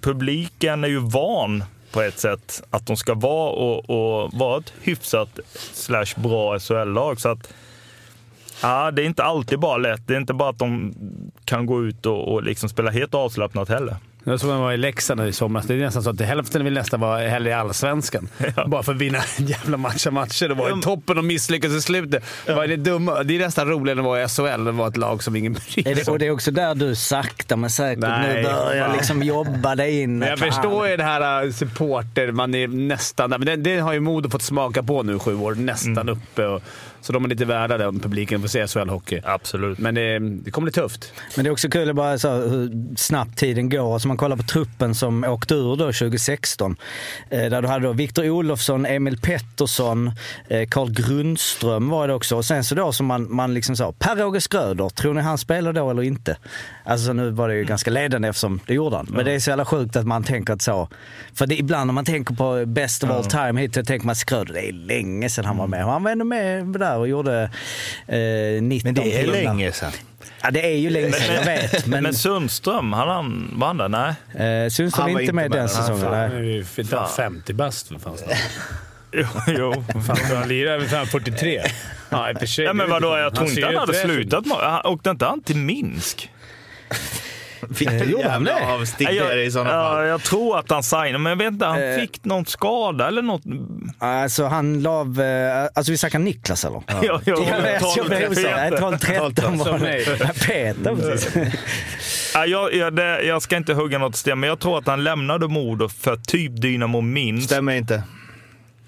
[0.00, 4.72] publiken är ju van på ett sätt att de ska vara och, och vara ett
[4.82, 5.38] hyfsat
[5.72, 7.20] slash bra SHL-lag.
[7.20, 7.52] Så att,
[8.64, 10.06] ja, det är inte alltid bara lätt.
[10.06, 10.94] Det är inte bara att de
[11.44, 13.96] kan gå ut och, och liksom spela helt avslappnat heller.
[14.26, 15.66] Jag såg när jag var i Leksand i somras.
[15.66, 18.28] Det är nästan så att hälften vill nästan vara hellre i Allsvenskan.
[18.66, 20.48] Bara för att vinna en jävla matcha matcher.
[20.48, 22.24] Det var Ja, i toppen och misslyckas i slutet.
[22.46, 23.22] Det, var det, dumma.
[23.22, 24.64] det är nästan roligare än att vara i SHL.
[24.64, 26.12] Det var ett lag som ingen bryr Är det, sig om.
[26.12, 30.00] och det är också där du sakta men säkert Nej, nu börjar liksom jobba dig
[30.02, 30.18] in.
[30.18, 30.52] Men jag Fan.
[30.52, 33.38] förstår ju det här äh, supporter, man är nästan där.
[33.38, 35.54] Men det, det har ju Modo fått smaka på nu sju år.
[35.54, 36.46] Nästan uppe.
[36.46, 36.62] Och,
[37.00, 39.20] så de är lite värda om publiken får se SHL-hockey.
[39.24, 39.78] Absolut.
[39.78, 41.12] Men det, det kommer bli tufft.
[41.36, 43.94] Men det är också kul att bara så hur snabbt tiden går.
[43.94, 46.76] Alltså man kollar på truppen som åkte ur då 2016.
[47.30, 50.12] Eh, där du hade då Viktor Olofsson, Emil Pettersson,
[50.48, 52.36] eh, Carl Grundström var det också.
[52.36, 55.72] Och sen så då som man, man liksom sa, Per-Åge Schröder, tror ni han spelar
[55.72, 56.36] då eller inte?
[56.84, 59.06] Alltså nu var det ju ganska ledande eftersom det gjorde han.
[59.10, 60.88] Men det är så jävla sjukt att man tänker att så.
[61.34, 64.14] För det, ibland när man tänker på best of all time hit, så tänker man
[64.14, 65.84] Schröder, det är länge sedan han var med.
[65.84, 67.42] Och han var ändå med där och gjorde
[68.06, 69.92] eh, 19 Men det är länge sedan.
[70.42, 71.86] Ja, det är ju länge sedan, jag vet.
[71.86, 73.88] Men, Men Sundström, han, han, var han där?
[73.88, 74.64] Nej.
[74.64, 75.70] eh, Sundström Han är var inte med inte den med.
[75.74, 76.04] säsongen.
[76.04, 78.16] Han är ju fan 50 bast för fan.
[79.16, 79.84] Jo, jo.
[80.06, 81.62] Fan, han lirar väl fan 43.
[82.10, 82.64] Ja, i och för sig.
[82.64, 84.46] Ja, men vadå, jag tror inte han hade slutat.
[84.46, 86.30] med- Han åkte inte han till Minsk?
[87.68, 88.72] Vilken gjorde han jävla det?
[88.74, 90.06] avstick Nej, det är i sådana ja, fall.
[90.06, 91.98] jag tror att han signade, men jag vet inte, han Eh.
[92.00, 93.42] fick någon skada eller något.
[93.98, 96.82] Alltså han lav, eh, alltså vi snackar Niklas eller?
[96.86, 98.56] Ja, ja, Jag vet, jag blev osäker.
[98.56, 100.46] Nej, 12-13 var det.
[100.46, 101.54] Peter precis.
[102.46, 105.48] Jag, jag, det, jag ska inte hugga något sten, men jag tror att han lämnade
[105.48, 107.46] Modo för typ Dynamo Minsk.
[107.46, 108.02] Stämmer inte.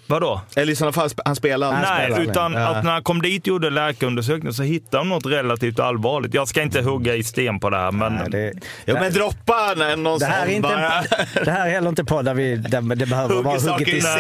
[0.06, 0.40] Vadå?
[0.56, 1.72] Eller i sådana fall, han spelar.
[1.72, 2.60] Nej, spelar utan Ja.
[2.68, 6.34] att när han kom dit och gjorde läkarundersökningen så hittade de något relativt allvarligt.
[6.34, 8.52] Jag ska inte hugga i sten på det här, men Nej, det,
[8.86, 10.92] Jo men droppa någon det, här är inte bara.
[10.98, 11.04] en,
[11.44, 14.12] det här är heller inte podd där, vi, där det behöver vara hugget i sten.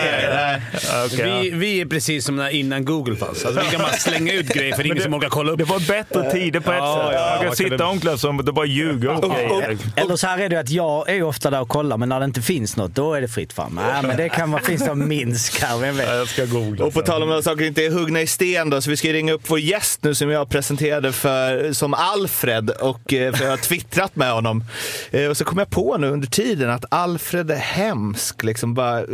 [1.06, 1.56] Okej, Vi, ja.
[1.56, 3.44] vi är precis som när innan Google fanns.
[3.44, 5.58] Alltså, vi kan bara slänga ut grejer för det är ingen som orkar kolla upp.
[5.58, 7.14] Det var bättre tider på ett Ja, sätt.
[7.20, 9.78] ja, Man kan sitta i omklädningsrummet och bara ljuga upp grejer.
[9.96, 12.24] Eller så här är det att jag är ofta där och kollar, men när det
[12.24, 13.80] inte finns något, då är det fritt fram.
[13.92, 16.08] Nej, men det kan vara, finns det minst kanske, vem vet.
[16.08, 16.84] Ja, Jag ska googla.
[16.84, 19.32] Och på tal om saker inte är huggna i sten då, så vi ska ringa
[19.32, 23.56] upp vår gäst nu som jag presenterade för, som Alfred och eh, för jag har
[23.56, 24.64] twittrat med honom.
[25.10, 28.42] Eh, Och så kom jag på nu under tiden att Alfred är hemsk.
[28.44, 29.04] Liksom bara,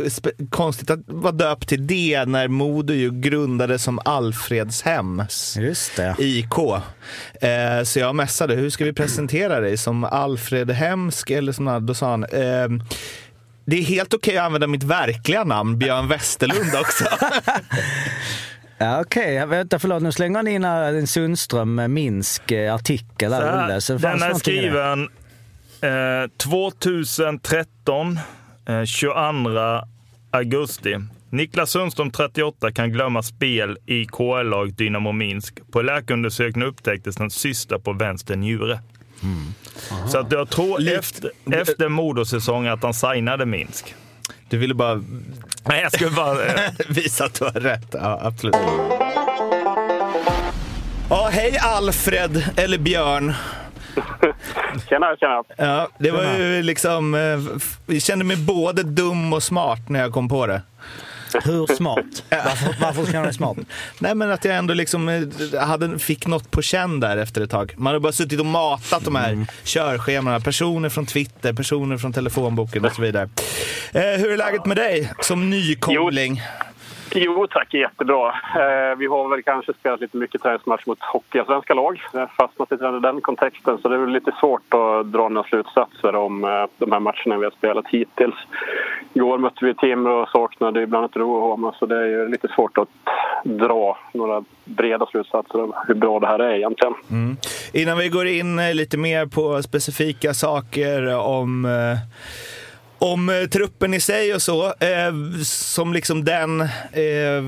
[0.49, 5.57] konstigt att vara döpt till det när Modo ju grundades som Alfredshems.
[5.57, 6.15] Just det.
[6.19, 6.57] IK.
[7.41, 9.77] Eh, så jag messade, hur ska vi presentera dig?
[9.77, 12.25] Som Alfred Hemsk eller som Då sa han,
[13.65, 17.05] det är helt okej att använda mitt verkliga namn, Björn Westerlund också.
[18.77, 19.45] Ja, Okej, okay.
[19.45, 20.03] vänta förlåt.
[20.03, 22.77] Nu slänger han in här en Sundström eh, Minsk eh,
[23.87, 25.09] den är skriven
[25.81, 28.19] eh, 2013,
[28.65, 29.13] eh, 22
[30.31, 30.97] augusti.
[31.29, 35.59] Niklas Sundström, 38, kan glömma spel i KL-lag Dynamo Minsk.
[35.71, 38.79] På läkarundersökningen upptäcktes en cysta på vänster njure.
[40.07, 43.95] Så att jag tror efter, efter Modosäsongen att han signade Minsk.
[44.49, 45.03] Du ville bara
[45.65, 46.45] Nej, jag skulle bara...
[46.45, 47.87] eh, visa att du har rätt.
[47.91, 48.55] Ja, absolut.
[51.09, 53.33] Ja, hej Alfred, eller Björn.
[54.89, 55.43] Tjena, tjena.
[55.57, 57.39] Ja, det var ju liksom, eh,
[57.95, 60.61] jag kände mig både dum och smart när jag kom på det.
[61.43, 62.23] Hur smart?
[62.29, 63.57] Varför, varför ska han vara smart?
[63.99, 67.49] Nej men att jag ändå liksom eh, hade, fick något på känn där efter ett
[67.49, 67.73] tag.
[67.77, 70.39] Man har bara suttit och matat de här körschemana.
[70.39, 73.29] Personer från Twitter, personer från telefonboken och så vidare.
[73.91, 76.41] Eh, hur är läget med dig som nykomling?
[76.45, 76.72] Jo
[77.15, 78.27] Jo tack, jättebra.
[78.29, 82.01] Eh, vi har väl kanske spelat lite mycket träningsmatch mot hockeyallsvenska lag.
[82.13, 85.29] Vi har fastnat lite i den kontexten så det är väl lite svårt att dra
[85.29, 88.35] några slutsatser om eh, de här matcherna vi har spelat hittills.
[89.13, 92.77] Igår mötte vi Timrå och saknade ibland ett Rohoma så det är ju lite svårt
[92.77, 92.89] att
[93.43, 96.93] dra några breda slutsatser om hur bra det här är egentligen.
[97.11, 97.37] Mm.
[97.73, 101.97] Innan vi går in eh, lite mer på specifika saker om eh,
[103.03, 105.13] om eh, truppen i sig och så, eh,
[105.43, 106.61] som liksom den,
[106.91, 107.43] eh,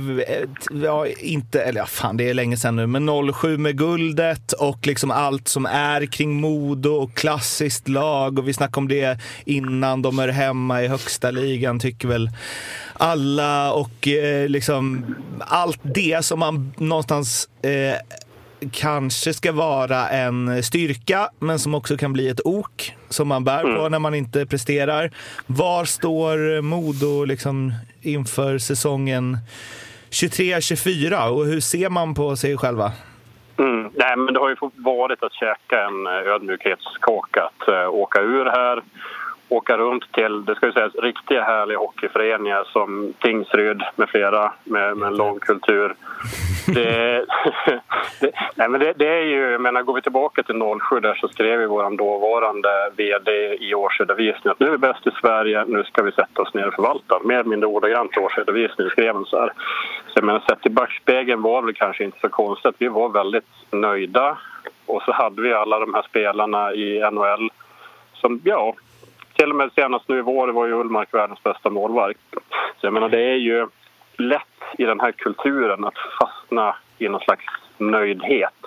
[0.84, 4.88] ja inte, eller ja fan det är länge sedan nu, men 07 med guldet och
[4.88, 8.40] liksom allt som är kring Modo och klassiskt lag.
[8.40, 12.30] Och vi snackade om det innan de är hemma i högsta ligan tycker väl
[12.94, 13.72] alla.
[13.72, 17.96] Och eh, liksom allt det som man någonstans eh,
[18.74, 23.76] kanske ska vara en styrka, men som också kan bli ett ok som man bär
[23.78, 25.12] på när man inte presterar.
[25.48, 29.38] Var står Modo liksom inför säsongen
[30.10, 32.92] 23-24 och hur ser man på sig själva?
[33.58, 33.90] Mm.
[33.96, 37.44] Nej, men det har ju varit att käka en ödmjukhetskaka.
[37.44, 38.84] Att uh, åka ur här,
[39.50, 44.98] åka runt till, det ska ju sägas, riktiga härliga hockeyföreningar som Tingsryd med flera med,
[44.98, 45.96] med en lång kultur.
[46.68, 47.26] Det,
[48.20, 51.16] det, nej, men det, det är ju, jag menar, går vi tillbaka till 07 där
[51.16, 55.66] så skrev ju vår dåvarande VD i årsredovisningen att nu är vi bäst i Sverige,
[55.66, 57.20] nu ska vi sätta oss ner och förvalta.
[57.24, 59.52] Mer eller mindre ordagrant årsredovisningen skrev han så här.
[60.08, 62.76] Så jag menar, sett i backspegeln var väl kanske inte så konstigt.
[62.78, 64.38] Vi var väldigt nöjda
[64.86, 67.50] och så hade vi alla de här spelarna i NHL
[68.14, 68.76] som, ja,
[69.36, 72.20] till och med senast nu i vår var ju Ullmark världens bästa målvakt.
[72.78, 73.68] Så jag menar, det är ju
[74.18, 74.42] lätt
[74.78, 77.46] i den här kulturen att fastna i någon slags
[77.78, 78.66] nöjdhet.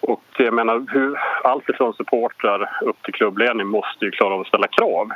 [0.00, 4.46] Och jag menar, hur, allt ifrån supportrar upp till klubbledning måste ju klara av att
[4.46, 5.10] ställa krav.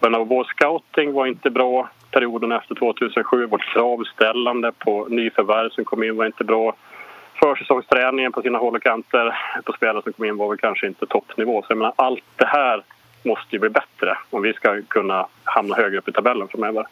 [0.00, 3.46] Men vår scouting var inte bra perioden efter 2007.
[3.46, 6.74] Vårt kravställande på nyförvärv som kom in var inte bra.
[7.42, 11.06] Försäsongsträningen på sina håll och kanter på spelare som kom in var väl kanske inte
[11.06, 11.62] toppnivå.
[11.62, 12.82] Så jag menar, allt det här
[13.22, 16.86] måste ju bli bättre om vi ska kunna hamna högre upp i tabellen framöver.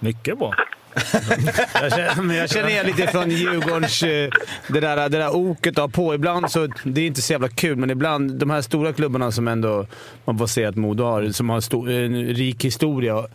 [0.00, 0.54] Mycket bra.
[1.74, 4.02] Jag känner, jag känner igen lite från Djurgårdens...
[4.02, 4.30] eh,
[4.68, 6.14] Det där, det där oket ha på.
[6.14, 6.68] Ibland så...
[6.84, 9.86] Det är inte så jävla kul, men ibland de här stora klubbarna som ändå
[10.24, 13.26] man får se att Modo har, som har stor, en rik historia.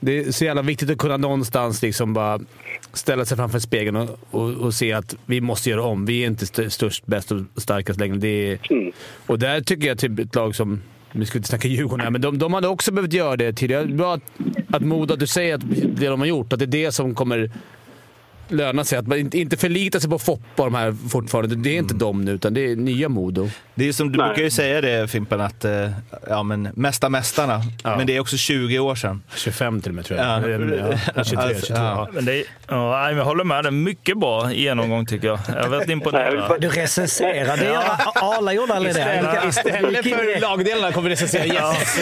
[0.00, 2.40] Det är så jävla viktigt att kunna någonstans liksom bara
[2.92, 6.06] ställa sig framför spegeln och, och, och se att vi måste göra om.
[6.06, 8.16] Vi är inte st störst, bäst och starkast längre.
[8.16, 8.58] Det är,
[9.26, 12.20] och där tycker jag typ ett lag som vi ska inte snacka Djurgården här, men
[12.20, 13.86] de, de hade också behövt göra det tidigare.
[13.86, 14.22] Bra att,
[14.70, 17.14] att Modo, att du säger att det de har gjort, att det är det som
[17.14, 17.50] kommer
[18.48, 18.98] löna sig.
[18.98, 21.56] Att man inte- förlita sig på Foppa de här fortfarande.
[21.56, 23.50] Det är inte de nu, utan det är nya Modo.
[23.74, 24.26] Det är som du Nej.
[24.28, 25.90] brukar ju säga det Fimpen, att eh,
[26.28, 27.62] ja, men, mesta mästarna.
[27.84, 27.96] Ja.
[27.96, 29.22] Men det är också 20 år sedan.
[29.36, 30.26] 25 till och med tror jag.
[30.26, 30.48] Ja.
[31.14, 31.74] Ja, 23, Alltså, 22.
[31.82, 32.08] ja.
[32.12, 33.64] Men det, är- ja, jag håller med.
[33.64, 35.38] Det är mycket bra genomgång tycker jag.
[35.48, 36.60] Jag varit imponerad.
[36.60, 37.56] Du recenserar.
[37.56, 37.82] Det gör
[38.14, 39.42] Arla gjorde aldrig det.
[39.48, 41.98] Istället för lagdelarna kommer vi recensera Jesses.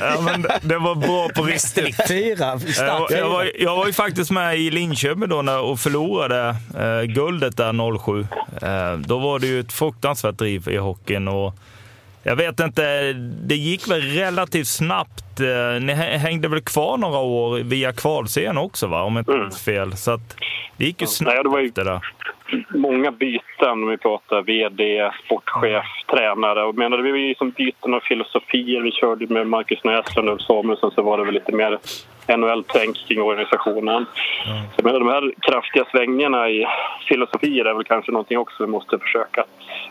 [0.00, 2.08] Ja, men det- var bra på riktigt.
[2.08, 2.60] Fyra.
[2.78, 7.02] Jag, jag, var, jag var ju faktiskt med i Linköping då när, och förlorade eh,
[7.02, 8.20] guldet där 07.
[8.62, 11.28] Eh, då var det ju ett fruktansvärt driv i hockeyn.
[11.28, 11.54] Och
[12.22, 13.12] jag vet inte,
[13.46, 15.40] det gick väl relativt snabbt.
[15.40, 19.02] Eh, ni hä- hängde väl kvar några år via kvalserien också va?
[19.02, 19.96] Om jag inte minns fel.
[19.96, 20.36] Så att
[20.76, 22.00] det gick ju snabbt Nej, det var ju- efter det.
[22.78, 26.62] många byten om vi pratar VD, sportchef, tränare.
[26.64, 28.80] Och menade, vi var ju som byten av filosofier.
[28.80, 31.78] Vi körde med Marcus Näslund och Ulf Samuelsson så var det väl lite mer
[32.28, 34.06] NHL-tänk kring organisationen.
[34.44, 36.66] Så jag menar, de här kraftiga svängningarna i
[37.08, 39.44] filosofier är väl kanske någonting också vi måste försöka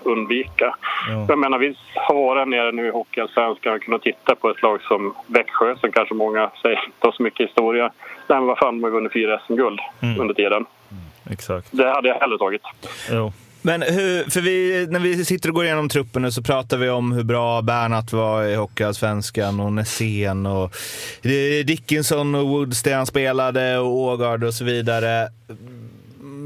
[0.04, 0.76] undvika.
[1.28, 4.82] Jag menar, vi har varit nere nu i Hockeyallsvenskan och kunnat titta på ett lag
[4.82, 7.92] som Växjö som kanske många säger inte har så mycket historia.
[8.28, 9.80] Nej, men vad fan, de har vunnit fyra SM-guld
[10.20, 10.66] under tiden.
[11.32, 11.68] Exakt.
[11.72, 12.62] Det hade jag hellre tagit.
[13.12, 13.32] Jo.
[13.62, 16.90] Men hur, för vi, när vi sitter och går igenom truppen nu så pratar vi
[16.90, 20.76] om hur bra Bernhardt var i Hockeyallsvenskan och Nässén och
[21.66, 25.30] Dickinson och Woods där han spelade och Ågard och så vidare.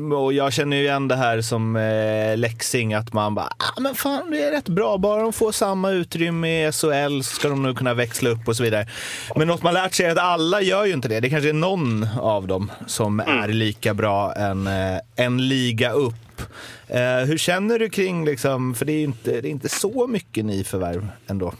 [0.06, 3.80] Mm, Och jag känner ju igen det här som eh, Leksing, att man bara, ah,
[3.80, 7.50] men fan det är rätt bra, bara de får samma utrymme i SHL så ska
[7.50, 8.88] de nog kunna växla upp och så vidare.
[9.36, 11.20] Men något man lärt sig är att alla gör ju inte det.
[11.20, 16.42] Det kanske är någon av dem som är lika bra en, eh, en liga upp.
[16.88, 20.08] Eh, hur känner du kring, liksom, för det är ju inte, det är inte så
[20.08, 21.54] mycket nyförvärv ändå.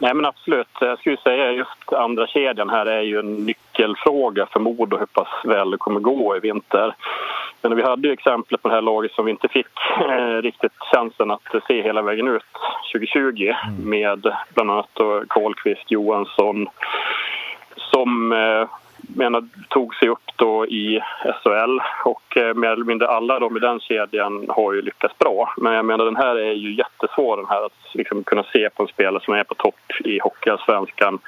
[0.00, 0.68] Nej, men absolut.
[0.80, 5.28] Jag skulle säga just andra kedjan här är ju en nyckelfråga för Modo hur pass
[5.44, 6.94] väl det kommer gå i vinter.
[7.62, 9.66] Men vi hade ju exempel på det här laget som vi inte fick
[10.08, 12.42] eh, riktigt chansen att se hela vägen ut
[12.92, 13.52] 2020
[13.84, 16.66] med bland annat då Karlqvist, Johansson
[17.76, 18.68] som eh,
[19.16, 21.00] menar, tog sig upp då i
[21.42, 25.54] SHL och eh, mer eller mindre alla de i den kedjan har ju lyckats bra.
[25.56, 28.82] Men jag menar den här är ju jättesvår den här att liksom kunna se på
[28.82, 31.18] en spelare som är på topp i Hockeyallsvenskan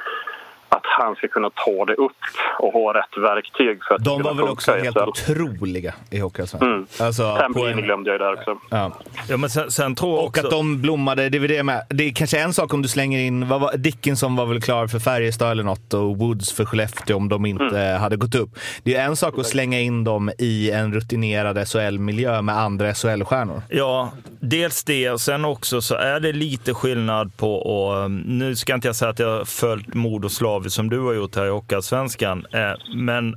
[0.68, 2.12] att han ska kunna ta det upp
[2.58, 6.72] och ha rätt verktyg för att De var väl också helt otroliga i Hockeyallsvenskan.
[6.72, 6.86] Mm.
[7.00, 8.58] Alltså, Tempelin en- glömde jag ju där också.
[8.70, 8.92] ja.
[9.28, 10.44] Ja, men sen, sen tror jag Och också...
[10.44, 11.82] att de blommade, det är det med.
[11.88, 14.86] Det är kanske en sak om du slänger in, vad var, Dickinson var väl klar
[14.86, 18.50] för Färjestad eller något och Woods för Skellefteå om de inte hade gått upp.
[18.82, 23.62] Det är en sak att slänga in dem i en rutinerad SHL-miljö med andra SHL-stjärnor.
[23.68, 25.10] Ja, dels det.
[25.10, 29.10] Och sen också så är det lite skillnad på, och, nu ska inte jag säga
[29.10, 33.36] att jag följt Modo slaviskt som du har gjort här i Hockeyallsvenskan, eh, men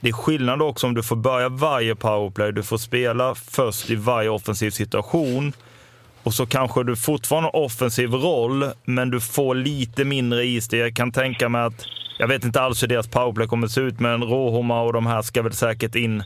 [0.00, 3.94] det är skillnad också om du får börja varje powerplay, du får spela först i
[3.94, 5.52] varje offensiv situation
[6.22, 10.72] och så kanske du fortfarande har offensiv roll, men du får lite mindre is.
[10.72, 11.84] Jag kan tänka mig att,
[12.18, 15.06] jag vet inte alls hur deras powerplay kommer att se ut, men Råhoma och de
[15.06, 16.22] här ska väl säkert in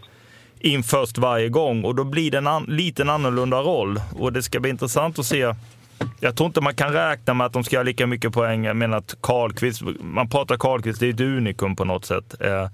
[0.60, 4.00] in först varje gång och då blir det en an, liten annorlunda roll.
[4.18, 5.54] Och det ska bli intressant att se.
[6.20, 8.64] Jag tror inte man kan räkna med att de ska ha lika mycket poäng.
[8.64, 12.40] Jag menar att Karlqvist, man pratar Karlqvist, det är ett unikum på något sätt.
[12.40, 12.68] Eh,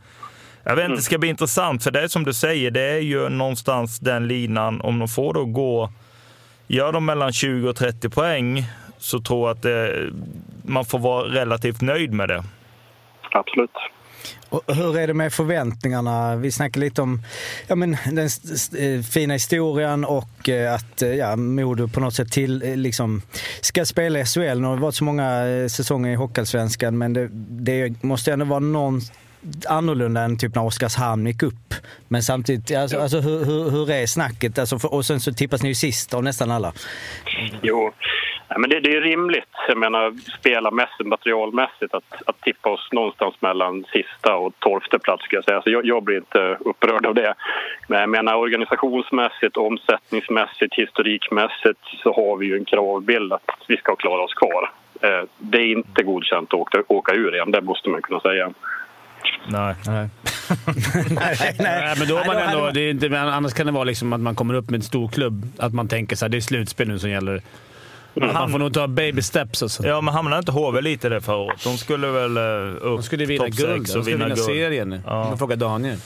[0.63, 3.01] jag vet inte, det ska bli intressant för det är som du säger, det är
[3.01, 5.91] ju någonstans den linan, om de får då gå,
[6.67, 8.65] gör de mellan 20 och 30 poäng
[8.99, 10.11] så tror jag att det,
[10.63, 12.45] man får vara relativt nöjd med det.
[13.33, 13.71] Absolut.
[14.49, 16.37] Och hur är det med förväntningarna?
[16.37, 17.23] Vi snackade lite om
[17.67, 18.29] ja, men den
[18.79, 23.23] eh, fina historien och eh, att eh, ja, Modo på något sätt till, liksom,
[23.61, 24.61] ska spela i SHL.
[24.61, 28.59] Nu har det varit så många säsonger i Hockeyallsvenskan men det, det måste ändå vara
[28.61, 29.01] någon
[29.69, 31.75] annorlunda än typ när Oskarshamn gick upp.
[32.09, 34.59] Men samtidigt, alltså, alltså hur, hur, hur är snacket?
[34.59, 36.73] Alltså, för, och sen så tippas ni ju sist av nästan alla.
[37.63, 37.93] Jo,
[38.51, 39.55] Nej, men det, det är rimligt.
[39.69, 45.25] Jag menar, spelarmässigt, materialmässigt att, att tippa oss någonstans mellan sista och tolfte plats.
[45.25, 45.63] Ska jag, säga.
[45.63, 47.35] Så jag, jag blir inte upprörd av det.
[47.89, 53.97] Men jag menar, organisationsmässigt, omsättningsmässigt, historikmässigt så har vi ju en kravbild att vi ska
[53.97, 54.71] klara oss kvar.
[55.03, 58.53] Eh, Det är inte godkänt att åka, åka ur igen, det måste man kunna säga.
[59.49, 59.75] Nej.
[59.87, 60.09] nej,
[61.59, 63.73] Nej, men då har man Nej, då ändå, det är inte, men annars kan det
[63.73, 65.47] vara liksom att man kommer upp med en stor klubb.
[65.59, 67.43] Att man tänker så här, det är slutspel nu som gäller.
[68.21, 69.63] Man får nog ta baby steps.
[69.63, 69.87] Alltså.
[69.87, 71.65] Ja, men hamnade inte HV lite där förra året?
[71.65, 73.87] De skulle väl eh, upp De skulle vinna topp guld.
[73.87, 75.01] De och skulle vinna serien.
[75.07, 75.25] Ja.
[75.29, 75.99] Man frågar Daniel.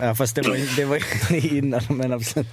[0.00, 0.98] Ja, fast det var, ju- det var
[1.30, 2.46] ju innan, men absolut.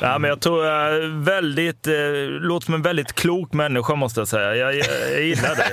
[0.00, 1.92] Ja, men jag tror jag är väldigt, eh,
[2.40, 4.54] låter som en väldigt klok människa måste jag säga.
[4.56, 5.66] Jag, jag, jag gillar dig.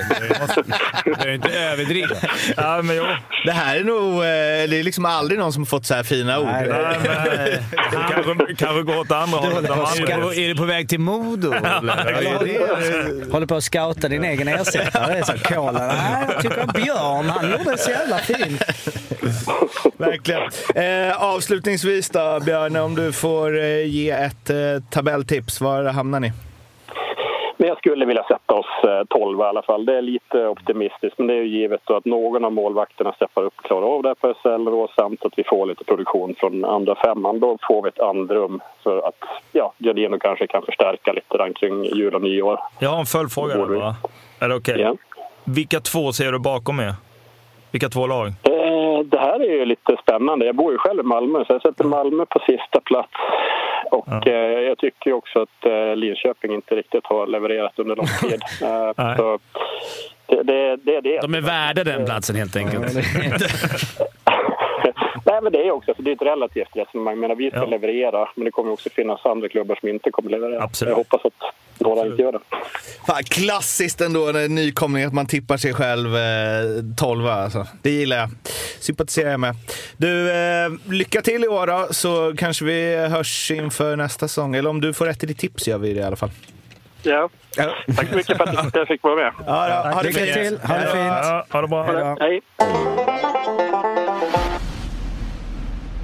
[1.22, 2.16] Du är inte överdriva.
[2.56, 3.04] Ja, men jo.
[3.44, 4.18] Det här är nog, eh,
[4.70, 6.46] det är liksom aldrig någon som har fått så här fina ord.
[6.46, 7.58] Nej, Nej, men, eh,
[8.10, 9.70] kanske, kanske gå åt andra hållet.
[9.70, 11.52] Är du, på, är du på väg till Modo?
[11.52, 13.32] eller?
[13.32, 15.12] Håller, på att scouta din egen ersättare.
[15.12, 15.86] Det är så kola.
[15.86, 18.62] Nej, jag tycker att Björn, han gjorde så jävla fint.
[19.96, 20.42] Verkligen.
[20.74, 24.56] Eh, avslutningsvis då, Björn, om du får eh, ge ett eh,
[24.90, 25.60] tabelltips.
[25.60, 26.32] Var hamnar ni?
[27.56, 29.86] Men jag skulle vilja sätta oss eh, 12 i alla fall.
[29.86, 33.54] Det är lite optimistiskt, men det är ju givet att någon av målvakterna steppar upp
[33.56, 36.64] och klarar av det här på SL då, samt att vi får lite produktion från
[36.64, 37.40] andra femman.
[37.40, 41.84] Då får vi ett andrum för att ja, Gardino kanske kan förstärka lite där kring
[41.84, 42.60] jul och nyår.
[42.78, 43.94] Jag har en följdfråga där bara.
[44.40, 44.80] Är det okej?
[44.80, 44.96] Ja.
[45.44, 46.94] Vilka två ser du bakom er?
[47.70, 48.26] Vilka två lag?
[48.26, 50.46] Eh, Det här är ju lite spännande.
[50.46, 53.12] Jag bor ju själv i Malmö, så jag sätter Malmö på sista plats.
[53.90, 58.40] Och eh, jag tycker också att eh, Linköping inte riktigt har levererat under lång tid.
[59.16, 59.38] Så
[60.26, 61.20] det, det, det är det.
[61.20, 62.94] De är värda den platsen helt enkelt.
[65.26, 67.14] Nej, men det är också, för det är ett relativt resonemang.
[67.14, 67.66] Jag menar, vi ska Ja.
[67.66, 70.62] leverera, men det kommer också finna andra klubbar som inte kommer leverera.
[70.62, 70.90] Absolut.
[70.90, 71.32] Jag hoppas att
[71.94, 72.40] några inte gör det.
[73.06, 76.22] Fan, klassiskt ändå, en nykomling, att man tippar sig själv eh,
[76.96, 77.66] 12 alltså.
[77.82, 78.30] Det gillar jag.
[78.80, 79.54] Sympatiserar jag med.
[79.96, 84.54] Du, eh, lycka till i år då, så kanske vi hörs inför nästa säsong.
[84.54, 86.30] Eller om du får rätt i ditt tips gör vi det i alla fall.
[87.02, 87.28] Ja.
[87.56, 87.74] Ja.
[87.96, 89.32] Tack så mycket för att jag fick vara med.
[89.46, 90.34] Ja, ja, ha det Lycka fint.
[90.34, 90.94] till, ha det fint.
[90.94, 92.16] Ja, ha det bra.
[92.20, 92.40] Hej.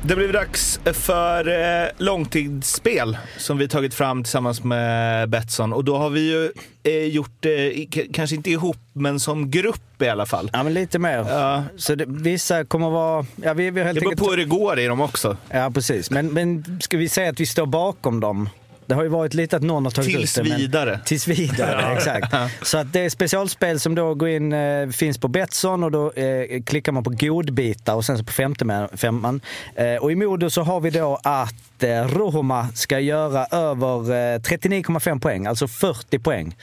[0.05, 1.49] Det blev dags för
[1.85, 5.73] eh, långtidsspel som vi tagit fram tillsammans med Betsson.
[5.73, 10.03] Och då har vi ju eh, gjort det, k- kanske inte ihop, men som grupp
[10.03, 10.51] i alla fall.
[10.53, 11.19] Ja, men lite mer.
[11.29, 11.65] Ja.
[11.77, 13.27] Så det, vissa kommer vara...
[13.43, 15.37] Ja, vi, vi helt Det beror enkelt- på hur det går i dem också.
[15.51, 16.11] Ja, precis.
[16.11, 18.49] Men, men ska vi säga att vi står bakom dem?
[18.87, 20.51] Det har ju varit lite att någon har tagit Tills ut det.
[20.51, 21.01] men- vidare.
[21.05, 22.35] Tills vidare, exakt.
[22.63, 26.13] Så att det är specialspel som då går in, eh, finns på Betsson och då
[26.13, 29.41] eh, klickar man på godbitar och sen så på femte femman.
[29.75, 34.39] Eh, och i Modo så har vi då att eh, Rohoma ska göra över eh,
[34.39, 36.57] 39,5 poäng, alltså 40 poäng.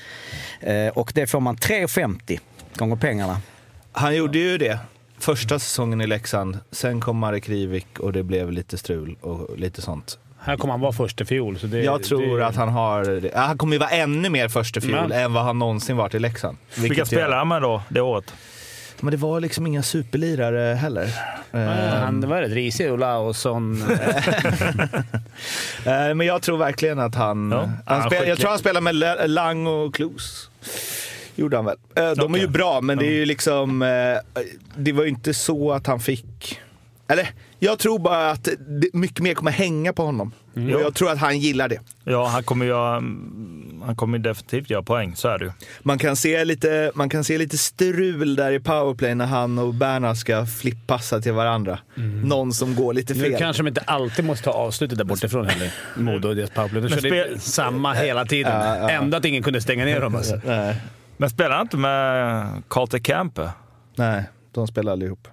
[0.61, 2.39] Eh, och det får man 3,50
[2.76, 3.41] gånger pengarna.
[3.91, 4.80] Han gjorde ju det
[5.20, 6.59] första säsongen i Leksand.
[6.72, 10.17] Sen kom Marek Rivik och det blev lite strul och lite sånt.
[10.41, 11.59] Här kommer han vara första fiol.
[11.59, 13.29] Så det, Jag tror det, att han har...
[13.37, 16.19] Han kommer ju vara ännu mer första fiol Men- än vad han någonsin varit i
[16.19, 16.57] Leksand.
[16.77, 18.33] Vilka spelar han med då, det året?
[19.01, 21.09] Men det var liksom inga superlirare heller.
[21.51, 21.59] Ja,
[22.05, 23.83] Han var rätt risig, Olausson.
[25.85, 27.51] Eh, Men jag tror verkligen att han...
[27.51, 27.69] Ja.
[27.95, 30.49] han spel, jag tror han spelar med Lang och Klos.
[31.35, 31.77] Gjorde han väl.
[31.95, 32.41] Eh, De är Okej.
[32.41, 33.79] ju bra, men det är ju liksom...
[34.75, 36.59] Det var ju inte så att han fick...
[37.07, 37.29] Eller,
[37.60, 38.47] jag tror bara att
[38.93, 40.32] mycket mer kommer hänga på honom.
[40.53, 41.80] Och jag tror att han gillar det.
[42.03, 43.03] Ja, han kommer göra-
[43.86, 45.51] han kommer definitivt göra poäng, så är det ju.
[45.82, 49.74] Man kan se lite, man kan se lite strul där i powerplay när han och
[49.74, 51.80] Bernhard ska flippassa till varandra.
[52.24, 53.36] Någon som går lite Nu fel.
[53.39, 55.74] kanske de inte alltid måste ta avslutet där bortifrån heller.
[55.97, 56.82] Modo och deras powerplay.
[56.82, 58.51] De Men körde spel- samma hela tiden.
[58.66, 58.89] Ja, ja.
[58.89, 60.16] Ändå att ingen kunde stänga ner dem.
[60.16, 60.41] Alltså.
[60.45, 60.76] Nej,
[61.18, 63.49] Men spelar han inte med Carter Camper?
[63.95, 65.28] nej, de spelar allihop.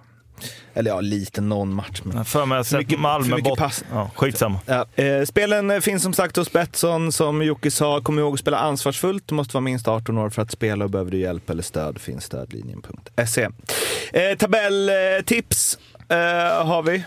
[0.73, 2.01] Eller ja, lite någon match.
[2.03, 2.25] Men...
[2.25, 3.59] För mig har mycket- Malmö för mycket bort.
[3.59, 3.83] pass.
[3.91, 4.59] Ja, skitsamma.
[4.65, 7.11] Ja, eh, spelen eh, finns som sagt hos Betsson.
[7.11, 9.23] Som Jocke sa, kom ihåg att spela ansvarsfullt.
[9.27, 11.99] Du måste vara minst 18 år för att spela och behöver du hjälp eller stöd
[12.01, 13.47] finns stödlinjen.se.
[14.13, 15.77] Eh, tabelltips
[16.09, 16.17] eh,
[16.67, 17.03] har vi.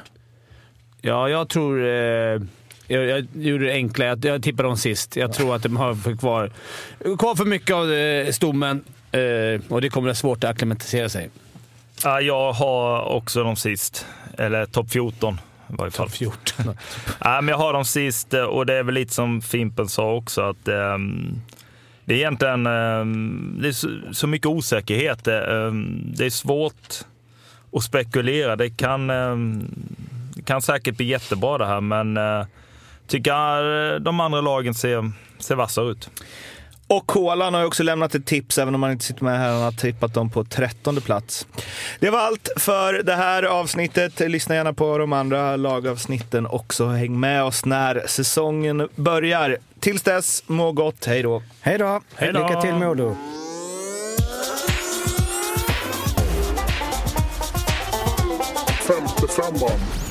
[1.01, 1.85] Ja, jag tror...
[1.87, 2.41] Eh,
[2.87, 4.05] jag, jag gjorde det enkla.
[4.05, 5.17] Jag, jag tippade dem sist.
[5.17, 6.53] Jag tror att de har för kvar,
[7.19, 9.21] kvar för mycket av eh, stommen eh,
[9.69, 11.31] och det kommer att vara svårt att acklimatisera sig.
[12.05, 14.07] Ja, jag har också dem sist.
[14.39, 16.09] Eller topp 14 i varje fall.
[16.09, 16.75] 14.
[17.21, 20.13] Ja, men jag har dem sist eh, och det är väl lite som Fimpen sa
[20.13, 21.41] också att ehm,
[22.05, 25.29] det är egentligen ehm, det är så, mycket osäkerhet.
[25.29, 27.05] Ehm, det är svårt
[27.73, 28.57] att spekulera.
[28.57, 29.11] Det kan,
[30.45, 32.45] kan säkert bli jättebra det här, men uh,
[33.07, 36.11] tycker de andra lagen ser, ser vassare ut.
[36.91, 39.53] Och Kolan har också lämnat ett tips, även om man inte sitter med här.
[39.53, 41.47] Han har tippat dem på trettonde plats.
[42.01, 44.21] Det var allt för det här avsnittet.
[44.21, 46.87] Lyssna gärna på de andra lagavsnitten också.
[46.89, 49.57] Häng med oss när säsongen börjar.
[49.81, 51.05] Tills dess, må gott.
[51.05, 51.43] Hej då!
[51.61, 52.01] Hej då!
[52.15, 52.41] Hej då.
[52.41, 53.17] Lycka till Modo!
[58.87, 60.10] Femte femman.